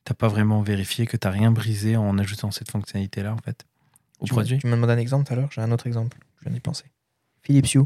[0.05, 3.67] t'as pas vraiment vérifié que t'as rien brisé en ajoutant cette fonctionnalité là en fait
[4.21, 4.59] au Tu, me- produit.
[4.59, 6.19] tu me demandes un exemple tout à l'heure J'ai un autre exemple.
[6.39, 6.85] Je viens d'y penser.
[7.43, 7.85] Philips Hue.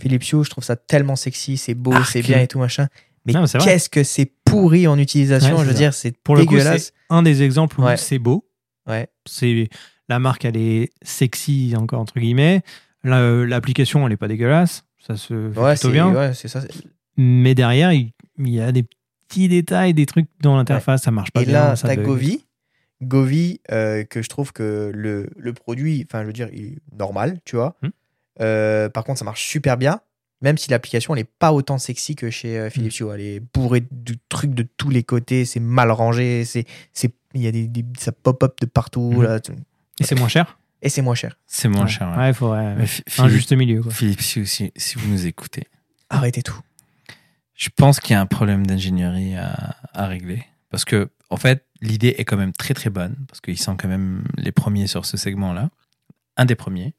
[0.00, 2.88] Philips Hue, je trouve ça tellement sexy, c'est beau, c'est bien et tout machin.
[3.26, 6.54] Mais qu'est-ce que c'est pourri en utilisation Ouais, Je veux dire, c'est Pour le coup,
[6.54, 6.86] dégueulasse.
[6.86, 7.96] c'est un des exemples où Ouais.
[7.96, 8.48] c'est beau.
[8.88, 9.08] Ouais.
[9.26, 9.68] C'est
[10.08, 12.62] la marque, elle est sexy encore entre guillemets.
[13.04, 14.84] La- L'application, elle est pas dégueulasse.
[15.06, 16.12] Ça se fait Ouais, plutôt bien.
[16.12, 16.60] ouais, c'est ça.
[17.16, 18.84] Mais derrière, il, il y a des
[19.28, 21.54] petits détails, des trucs dans l'interface, ça marche pas Et bien.
[21.54, 21.96] là, ça t'as.
[21.96, 22.44] Govi.
[23.02, 26.78] Govi, euh, que je trouve que le, le produit, enfin, je veux dire, il est
[26.96, 27.76] normal, tu vois.
[27.82, 27.88] Hmm.
[28.40, 30.00] Euh, par contre, ça marche super bien,
[30.42, 32.98] même si l'application, n'est pas autant sexy que chez euh, Philips.
[33.00, 33.06] Hue.
[33.14, 37.40] Elle est bourrée de trucs de tous les côtés, c'est mal rangé, c'est, c'est, il
[37.42, 39.22] y a des, des- ça pop-up de partout, Hmm.
[39.22, 39.54] là, tout.
[40.00, 40.58] Et c'est moins cher?
[40.84, 41.38] et c'est moins cher.
[41.46, 41.88] C'est moins Ouais.
[41.88, 42.08] cher.
[42.18, 42.48] ouais.
[42.48, 42.86] Ouais, Mais
[43.18, 43.82] un juste milieu.
[43.82, 43.92] Quoi.
[43.92, 45.68] Philippe, si, si- si vous nous écoutez,
[46.10, 46.58] Arrêtez tout.
[47.54, 50.44] je pense qu'il y a un problème d'ingénierie à, à régler.
[50.70, 53.88] Parce que, en fait, l'idée est quand même très très bonne, parce qu'ils sont quand
[53.88, 55.70] même les premiers sur ce segment-là,
[56.36, 56.94] un des premiers.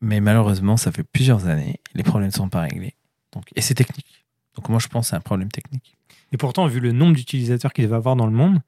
[0.00, 2.94] Mais malheureusement, ça fait plusieurs années, les problèmes ne sont pas réglés.
[3.34, 4.24] Donc, et c'est technique.
[4.56, 5.96] Donc moi, je pense que c'est un problème technique.
[6.32, 8.60] Et pourtant, vu le nombre d'utilisateurs qu'il va avoir dans le monde,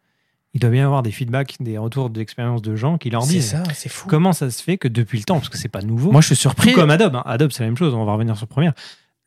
[0.54, 3.50] il doit bien avoir des feedbacks, des retours d'expérience de gens qui leur C'est disent
[3.50, 4.06] ça, c'est fou.
[4.08, 6.26] comment ça se fait que depuis le temps, parce que c'est pas nouveau, Moi, je
[6.26, 6.72] suis Tout surpris.
[6.74, 7.16] comme Adobe.
[7.16, 7.22] hein.
[7.24, 7.94] Adobe, c'est la même chose.
[7.94, 8.74] On va revenir sur Premiere.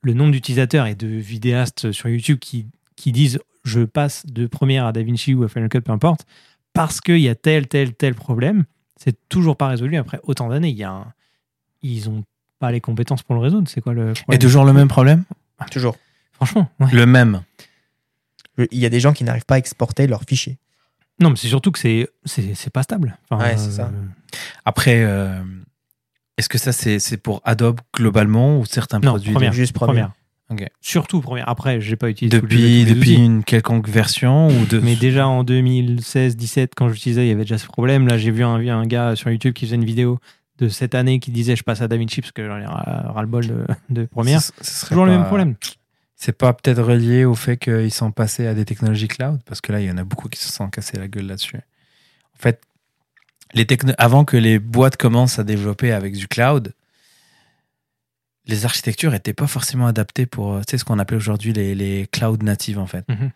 [0.01, 4.85] Le nombre d'utilisateurs et de vidéastes sur YouTube qui, qui disent je passe de Premiere
[4.85, 6.27] à DaVinci ou à Final Cut, peu importe,
[6.73, 9.97] parce qu'il y a tel, tel, tel problème, c'est toujours pas résolu.
[9.97, 11.13] Après autant d'années, il y a un-
[11.93, 12.23] ils ont
[12.59, 13.67] pas les compétences pour le résoudre.
[13.69, 15.23] C'est quoi le Et problème toujours le même problème?
[15.71, 15.97] Toujours.
[16.33, 16.87] Franchement, ouais.
[16.91, 17.41] Le même.
[18.71, 20.57] Il y a des gens qui n'arrivent pas à exporter leurs fichiers.
[21.19, 23.17] Non, mais c'est surtout que c'est c'est c'est pas stable.
[23.29, 23.83] Enfin, Ouais, c'est ça.
[23.93, 24.05] euh,
[24.65, 25.41] Après, euh,
[26.37, 29.53] est-ce que ça, c'est c'est pour Adobe globalement ou certains Non, produits première.
[29.53, 30.11] Juste première.
[30.47, 30.63] Première.
[30.65, 30.69] Ok.
[30.81, 31.47] Surtout première.
[31.49, 34.79] Après, j'ai pas utilisé tous les- Depuis, tous les depuis une quelconque version ou de...
[34.79, 38.07] Mais déjà en 2016-17, quand j'utilisais, il y avait déjà ce problème.
[38.07, 40.19] Là, j'ai vu un, un gars sur YouTube qui faisait une vidéo
[40.59, 43.21] de cette année qui disait je passe à DaVinci parce que j'en ai ras ras
[43.21, 44.41] le bol de, de première.
[44.41, 45.55] Ce- Toujours le même problème.
[46.15, 49.41] C'est pas peut-être relié au fait qu'ils sont passés à des technologies cloud?
[49.45, 51.57] Parce que là, il y en a beaucoup qui se sont cassés la gueule là-dessus.
[51.57, 52.61] En fait,
[53.53, 56.73] les avant que les boîtes commencent à développer avec du cloud,
[58.47, 62.07] les architectures n'étaient pas forcément adaptées pour tu sais, ce qu'on appelle aujourd'hui les, les
[62.11, 63.03] cloud natives, en fait.
[63.09, 63.31] Mhm.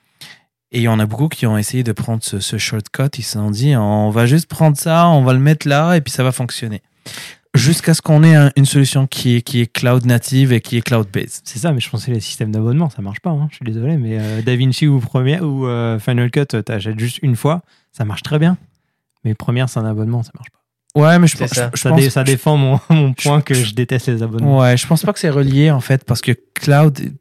[0.71, 3.09] Et il y en a beaucoup qui ont essayé de prendre ce, ce shortcut.
[3.17, 6.01] Ils se sont dit, on va juste prendre ça, on va le mettre là, et
[6.01, 6.81] puis ça va fonctionner.
[7.55, 10.77] Jusqu'à ce qu'on ait un- une solution qui est, qui est cloud native et qui
[10.77, 11.41] est cloud-based.
[11.43, 13.31] C'est ça, mais je pensais les systèmes d'abonnement, ça marche pas.
[13.31, 13.47] hein.
[13.49, 17.35] Je suis désolé, mais euh, DaVinci ou Premiere ou euh, Final Cut, t'achètes juste une
[17.35, 18.55] fois, ça marche très bien.
[19.25, 20.59] Mais Première, c'est un abonnement, ça marche pas.
[21.01, 21.71] Ouais, mais je, pense- ça.
[21.73, 24.59] je Ça, pense, dé- ça défend mon, mon point que je déteste les abonnements.
[24.59, 27.13] Ouais, je pense pas que c'est relié en fait parce que cloud,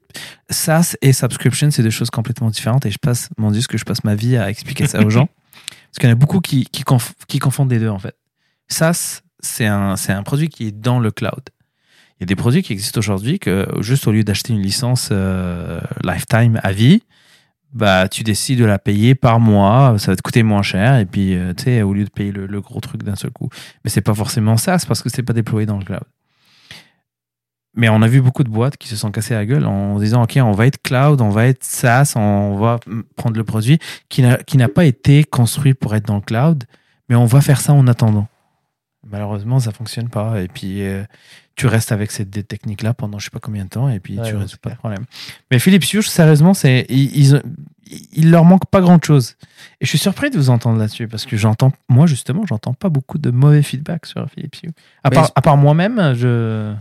[0.51, 3.79] SaaS et subscription, c'est deux choses complètement différentes et je passe, mon Dieu, ce que
[3.79, 5.29] je passe ma vie à expliquer ça aux gens.
[5.91, 8.15] Parce qu'il y en a beaucoup qui, qui, conf- qui confondent les deux en fait.
[8.69, 11.43] SaaS, c'est un, c'est un produit qui est dans le cloud.
[12.19, 15.11] Il y a des produits qui existent aujourd'hui que juste au lieu d'acheter une licence
[15.13, 17.03] euh, lifetime à vie,
[17.73, 21.07] bah tu décides de la payer par mois, ça va te coûter moins cher et
[21.07, 23.51] puis euh, tu sais au lieu de payer le, gros truc d'un seul coup.
[23.85, 26.03] Mais c'est pas forcément SaaS parce que c'est pas déployé dans le cloud.
[27.77, 30.25] Mais on a vu beaucoup de boîtes qui se sont cassées la gueule en disant
[30.25, 32.81] ok on va être cloud, on va être SaaS, on va
[33.15, 33.79] prendre le produit
[34.09, 36.65] qui n'a pas été construit pour être dans le cloud,
[37.09, 38.27] mais on va faire ça en attendant.
[39.11, 41.05] Malheureusement ça fonctionne pas et puis euh,
[41.57, 44.19] tu restes avec cette technique là pendant je sais pas combien de temps et puis
[44.19, 44.79] Ouais, tu non, résous pas de clair.
[44.79, 45.05] problème.
[45.51, 47.43] Mais Philips Hue sérieusement c'est ils, ils,
[48.13, 49.37] il leur manque pas grand chose.
[49.81, 52.89] Et je suis surpris de vous entendre là-dessus parce que j'entends moi justement j'entends pas
[52.91, 54.71] beaucoup de mauvais feedback sur Philips Hue.
[55.05, 56.75] À Mais part, à part moi-même je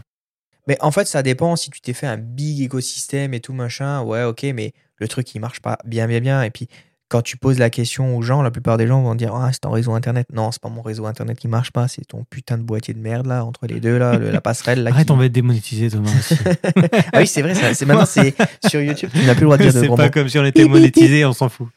[0.67, 4.01] Mais en fait, ça dépend si tu t'es fait un big écosystème et tout machin.
[4.01, 6.41] Ouais, ok, mais le truc, il marche pas bien, bien, bien.
[6.43, 6.67] Et puis,
[7.09, 9.59] quand tu poses la question aux gens, la plupart des gens vont dire Ah, c'est
[9.61, 10.27] ton réseau internet.
[10.33, 12.99] Non, c'est pas mon réseau internet qui marche pas, c'est ton putain de boîtier de
[12.99, 14.91] merde là, entre les deux là, le- la passerelle là.
[14.91, 16.09] Arrête, qui- on va être démonétisé, Thomas.
[16.17, 16.35] aussi.
[17.13, 18.35] ah oui, c'est vrai, ça, c'est maintenant, c'est
[18.67, 20.09] sur YouTube, tu n'as plus le droit de dire de c'est pas mots.
[20.11, 21.67] comme si on était monétisé, on s'en fout.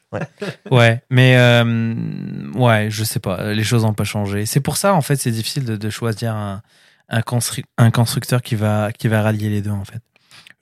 [0.70, 4.46] Ouais, mais euh, ouais, je sais pas, les choses n'ont pas changé.
[4.46, 6.62] C'est pour ça, en fait, c'est difficile de, de choisir un,
[7.08, 10.00] un, constru- un constructeur qui va, qui va rallier les deux, en fait.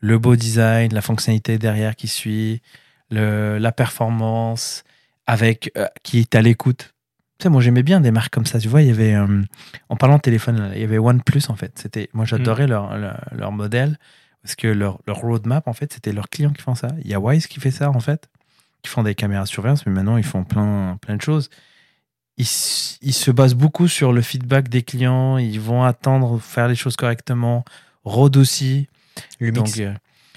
[0.01, 2.61] Le beau design, la fonctionnalité derrière qui suit,
[3.11, 4.85] le, la performance,
[5.27, 6.95] avec euh, qui est à l'écoute.
[7.39, 8.59] Tu sais, moi j'aimais bien des marques comme ça.
[8.59, 9.43] Tu vois, il y avait, euh,
[9.89, 11.79] en parlant de téléphone, il y avait OnePlus en fait.
[11.79, 13.99] C'était, moi j'adorais leur, leur, leur modèle
[14.43, 16.89] parce que leur, leur roadmap en fait, c'était leurs clients qui font ça.
[17.03, 18.29] Il y a Wise qui fait ça en fait
[18.83, 21.51] qui font des caméras de surveillance, mais maintenant ils font plein, plein de choses.
[22.37, 22.47] Ils,
[23.03, 26.95] ils se basent beaucoup sur le feedback des clients, ils vont attendre, faire les choses
[26.95, 27.65] correctement.
[28.05, 28.89] Rode aussi.
[29.41, 29.73] Lumix.
[29.73, 29.93] Donc, euh,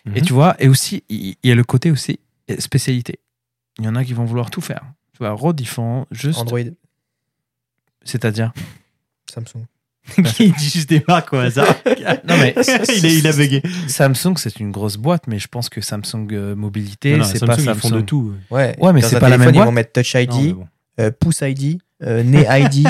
[0.05, 0.17] Mhm.
[0.17, 2.19] Et tu vois, et aussi, il il y a le côté aussi
[2.59, 3.19] spécialité.
[3.79, 4.81] Il y en a qui vont vouloir tout faire.
[5.13, 6.39] Tu vois, Rode, ils font juste.
[6.39, 6.59] Android,
[8.03, 8.51] C'est-à-dire
[9.31, 9.65] Samsung.
[10.35, 11.67] Qui dit juste des marques au hasard
[12.27, 13.61] Non, mais il, a, il a bugué.
[13.87, 17.55] Samsung, c'est une grosse boîte, mais je pense que Samsung euh, Mobilité, c'est Samsung, pas
[17.59, 17.79] ils Samsung.
[17.79, 18.33] font de tout.
[18.49, 19.65] Ouais, Ouais, mais c'est pas la même téléphone, Ils boîte.
[19.67, 20.67] vont mettre Touch ID, Non, mais bon.
[21.01, 22.87] euh, Pouce ID, euh, Nez ID,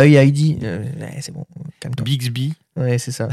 [0.00, 0.64] œil ID.
[0.64, 0.84] euh,
[1.20, 1.44] c'est bon,
[1.80, 2.02] calme-toi.
[2.04, 2.54] Bixby.
[2.76, 3.28] Ouais, c'est ça.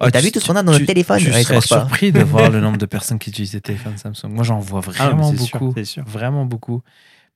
[0.00, 2.50] Ah, T'as vu tout ce qu'on a dans notre téléphone Ouais, serais surpris de voir
[2.50, 4.28] le nombre de personnes qui utilisent des téléphones Samsung.
[4.30, 5.74] Moi, j'en vois Ah, vraiment beaucoup.
[5.84, 6.04] sûr.
[6.06, 6.82] Vraiment beaucoup.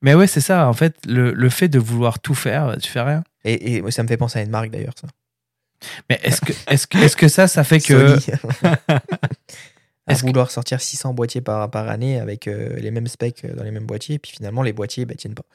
[0.01, 0.67] Mais ouais, c'est ça.
[0.67, 3.23] En fait, le, le fait de vouloir tout faire, tu fais rien.
[3.43, 5.07] Et, et ça me fait penser à une marque d'ailleurs, ça.
[6.09, 8.17] Mais est-ce que, est-ce que, est-ce que ça, ça fait que.
[10.07, 13.43] À Est-ce que- vouloir sortir 600 boîtiers par, par année avec euh, les mêmes specs
[13.43, 15.45] euh, dans les mêmes boîtiers, et puis finalement les boîtiers bah, tiennent pas.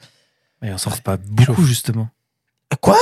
[0.61, 2.09] Mais on sort pas beaucoup, justement.
[2.81, 2.97] Quoi?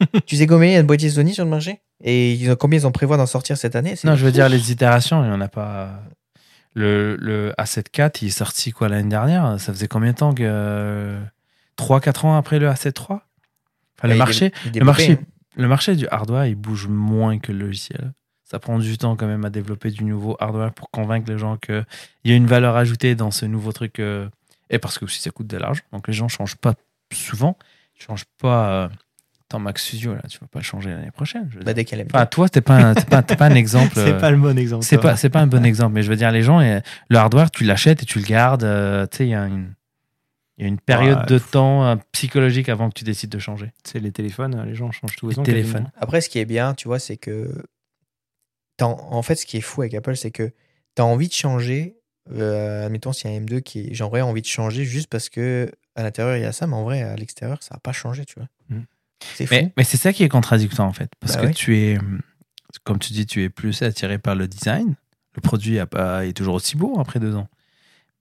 [0.26, 1.80] Tu sais combien il y a de boîtiers Sony sur le marché?
[2.02, 3.94] Et ils ont, combien ils en prévoient d'en sortir cette année?
[4.04, 6.00] Non, je veux dire, les itérations, il n'y en a pas.
[6.74, 9.58] Le, le A7 IV, il est sorti quoi l'année dernière?
[9.60, 11.18] Ça faisait combien de temps que.
[11.78, 13.18] 3-4 ans après le A7 III
[13.98, 15.26] Enfin, le il marché, est- il est le marché, développé,
[15.56, 18.12] le marché du hardware, il bouge moins que le logiciel.
[18.44, 21.56] Ça prend du temps quand même à développer du nouveau hardware pour convaincre les gens
[21.58, 21.84] qu'il
[22.24, 23.98] y a une valeur ajoutée dans ce nouveau truc.
[23.98, 24.28] euh,
[24.70, 25.82] et parce que aussi ça coûte de l'argent.
[25.92, 26.74] Donc les gens ne changent pas
[27.12, 27.56] souvent.
[27.96, 28.70] Ils ne changent pas.
[28.70, 28.88] Euh,
[29.50, 31.48] Attends, Max Studio, là, tu vas pas le changer l'année prochaine.
[31.50, 33.54] je veux Bah, dès qu'elle Enfin, toi, t'es pas, un- t'es pas, t'es pas un
[33.56, 33.90] exemple.
[33.96, 34.84] C'est pas le bon exemple.
[34.84, 37.50] c'est pas, c'est pas un bon exemple, mais je veux dire, les gens, le hardware,
[37.50, 38.62] tu l'achètes et tu le gardes.
[38.62, 39.74] euh, tu sais, il y a une,
[40.56, 43.72] il y a une période de temps euh, psychologique avant que tu décides de changer.
[43.82, 45.42] C'est les téléphones, les gens changent tous les Les ans.
[45.42, 45.72] téléphones.
[45.72, 45.92] quasiment.
[46.00, 47.50] Après, ce qui est bien, tu vois, c'est que.
[48.76, 50.44] t'as- En fait, ce qui est fou avec Apple, c'est que
[50.94, 51.96] tu as envie de changer.
[52.32, 53.92] Euh, admettons, s'il y a un M2 qui.
[53.96, 56.84] J'aurais envie de changer juste parce que à l'intérieur, il y a ça, mais en
[56.84, 58.46] vrai, à l'extérieur, ça n'a pas changé, tu vois.
[59.34, 59.54] C'est fou.
[59.54, 61.10] Mais, mais c'est ça qui est contradictoire, en fait.
[61.20, 61.98] Parce Bah que tu es,
[62.84, 64.94] comme tu dis, tu es plus attiré par le design.
[65.36, 67.48] Le produit a pas, est toujours aussi beau après deux ans.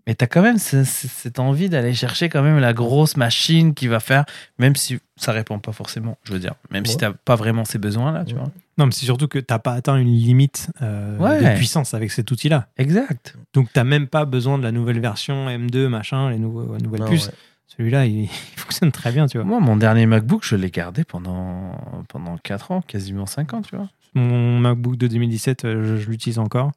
[0.07, 3.15] Mais tu as quand même ce- ce- cette envie d'aller chercher quand même la grosse
[3.17, 4.25] machine qui va faire,
[4.57, 6.55] même si ça répond pas forcément, je veux dire.
[6.71, 8.39] Même si tu n'as pas vraiment ces besoins-là, tu Ouais.
[8.39, 8.51] vois.
[8.77, 11.51] Non, mais c'est surtout que t'as pas atteint une limite euh, Ouais.
[11.51, 12.69] de puissance avec cet outil-là.
[12.77, 13.35] Exact.
[13.53, 17.29] Donc t'as même pas besoin de la nouvelle version M2, machin, les nouvelles Non, puces.
[17.77, 19.45] Celui-là, il, il fonctionne très bien, tu vois.
[19.45, 21.71] Moi, mon dernier MacBook, je l'ai gardé pendant,
[22.09, 23.89] pendant 4 ans, quasiment 5 ans, tu vois.
[24.15, 26.71] Mon MacBook de 2017, euh, je, je l'utilise encore.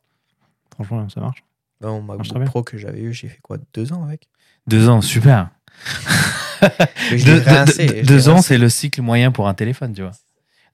[0.74, 1.43] Franchement, ça marche.
[1.80, 2.47] Bah, Mon Marche très MacBook bien.
[2.51, 4.28] Pro que j'avais eu, j'ai fait quoi Deux ans avec?
[4.66, 5.49] Deux ans, super.
[7.11, 10.12] Deux, rincé, ans, c'est le cycle moyen pour un téléphone, tu vois.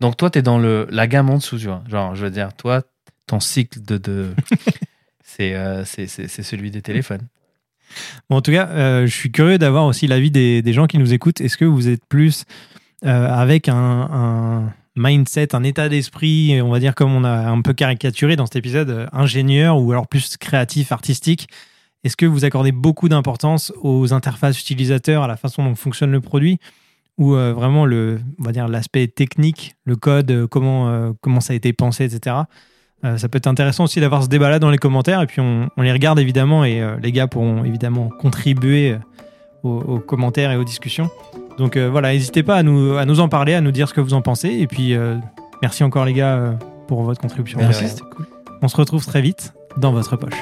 [0.01, 1.83] Donc toi, tu es dans le, la gamme en dessous, tu vois.
[1.89, 2.83] Genre, je veux dire, toi,
[3.27, 3.97] ton cycle de...
[3.97, 4.35] de
[5.25, 7.27] c'est euh, c'est- c'est- c'est celui des téléphones.
[8.31, 11.41] En tout cas, euh, je suis curieux d'avoir aussi l'avis des, gens qui nous écoutent.
[11.41, 12.45] Est-ce que vous êtes plus
[13.05, 17.73] euh, avec un, mindset, un état d'esprit, on va dire comme on a un peu
[17.73, 21.49] caricaturé dans cet épisode, euh, ingénieur ou alors plus créatif, artistique?
[22.05, 26.21] Est-ce que vous accordez beaucoup d'importance aux interfaces utilisateurs, à la façon dont fonctionne le
[26.21, 26.59] produit
[27.17, 32.37] ou vraiment le, on l'aspect technique, le code, comment ça a été pensé, etc.
[33.05, 35.69] Euh, ça peut être intéressant aussi d'avoir ce débat-là dans les commentaires et puis on,
[35.77, 38.99] on les regarde évidemment et euh, les gars pourront évidemment contribuer euh,
[39.63, 41.09] aux, aux commentaires et aux discussions.
[41.59, 43.95] Donc euh, voilà, n'hésitez pas à nous, à nous en parler, à nous dire ce
[43.95, 45.15] que vous en pensez et puis euh,
[45.63, 47.59] merci encore les gars pour votre contribution.
[47.61, 47.87] Merci,
[48.17, 48.27] cool.
[48.63, 50.35] On se retrouve très vite dans votre poche.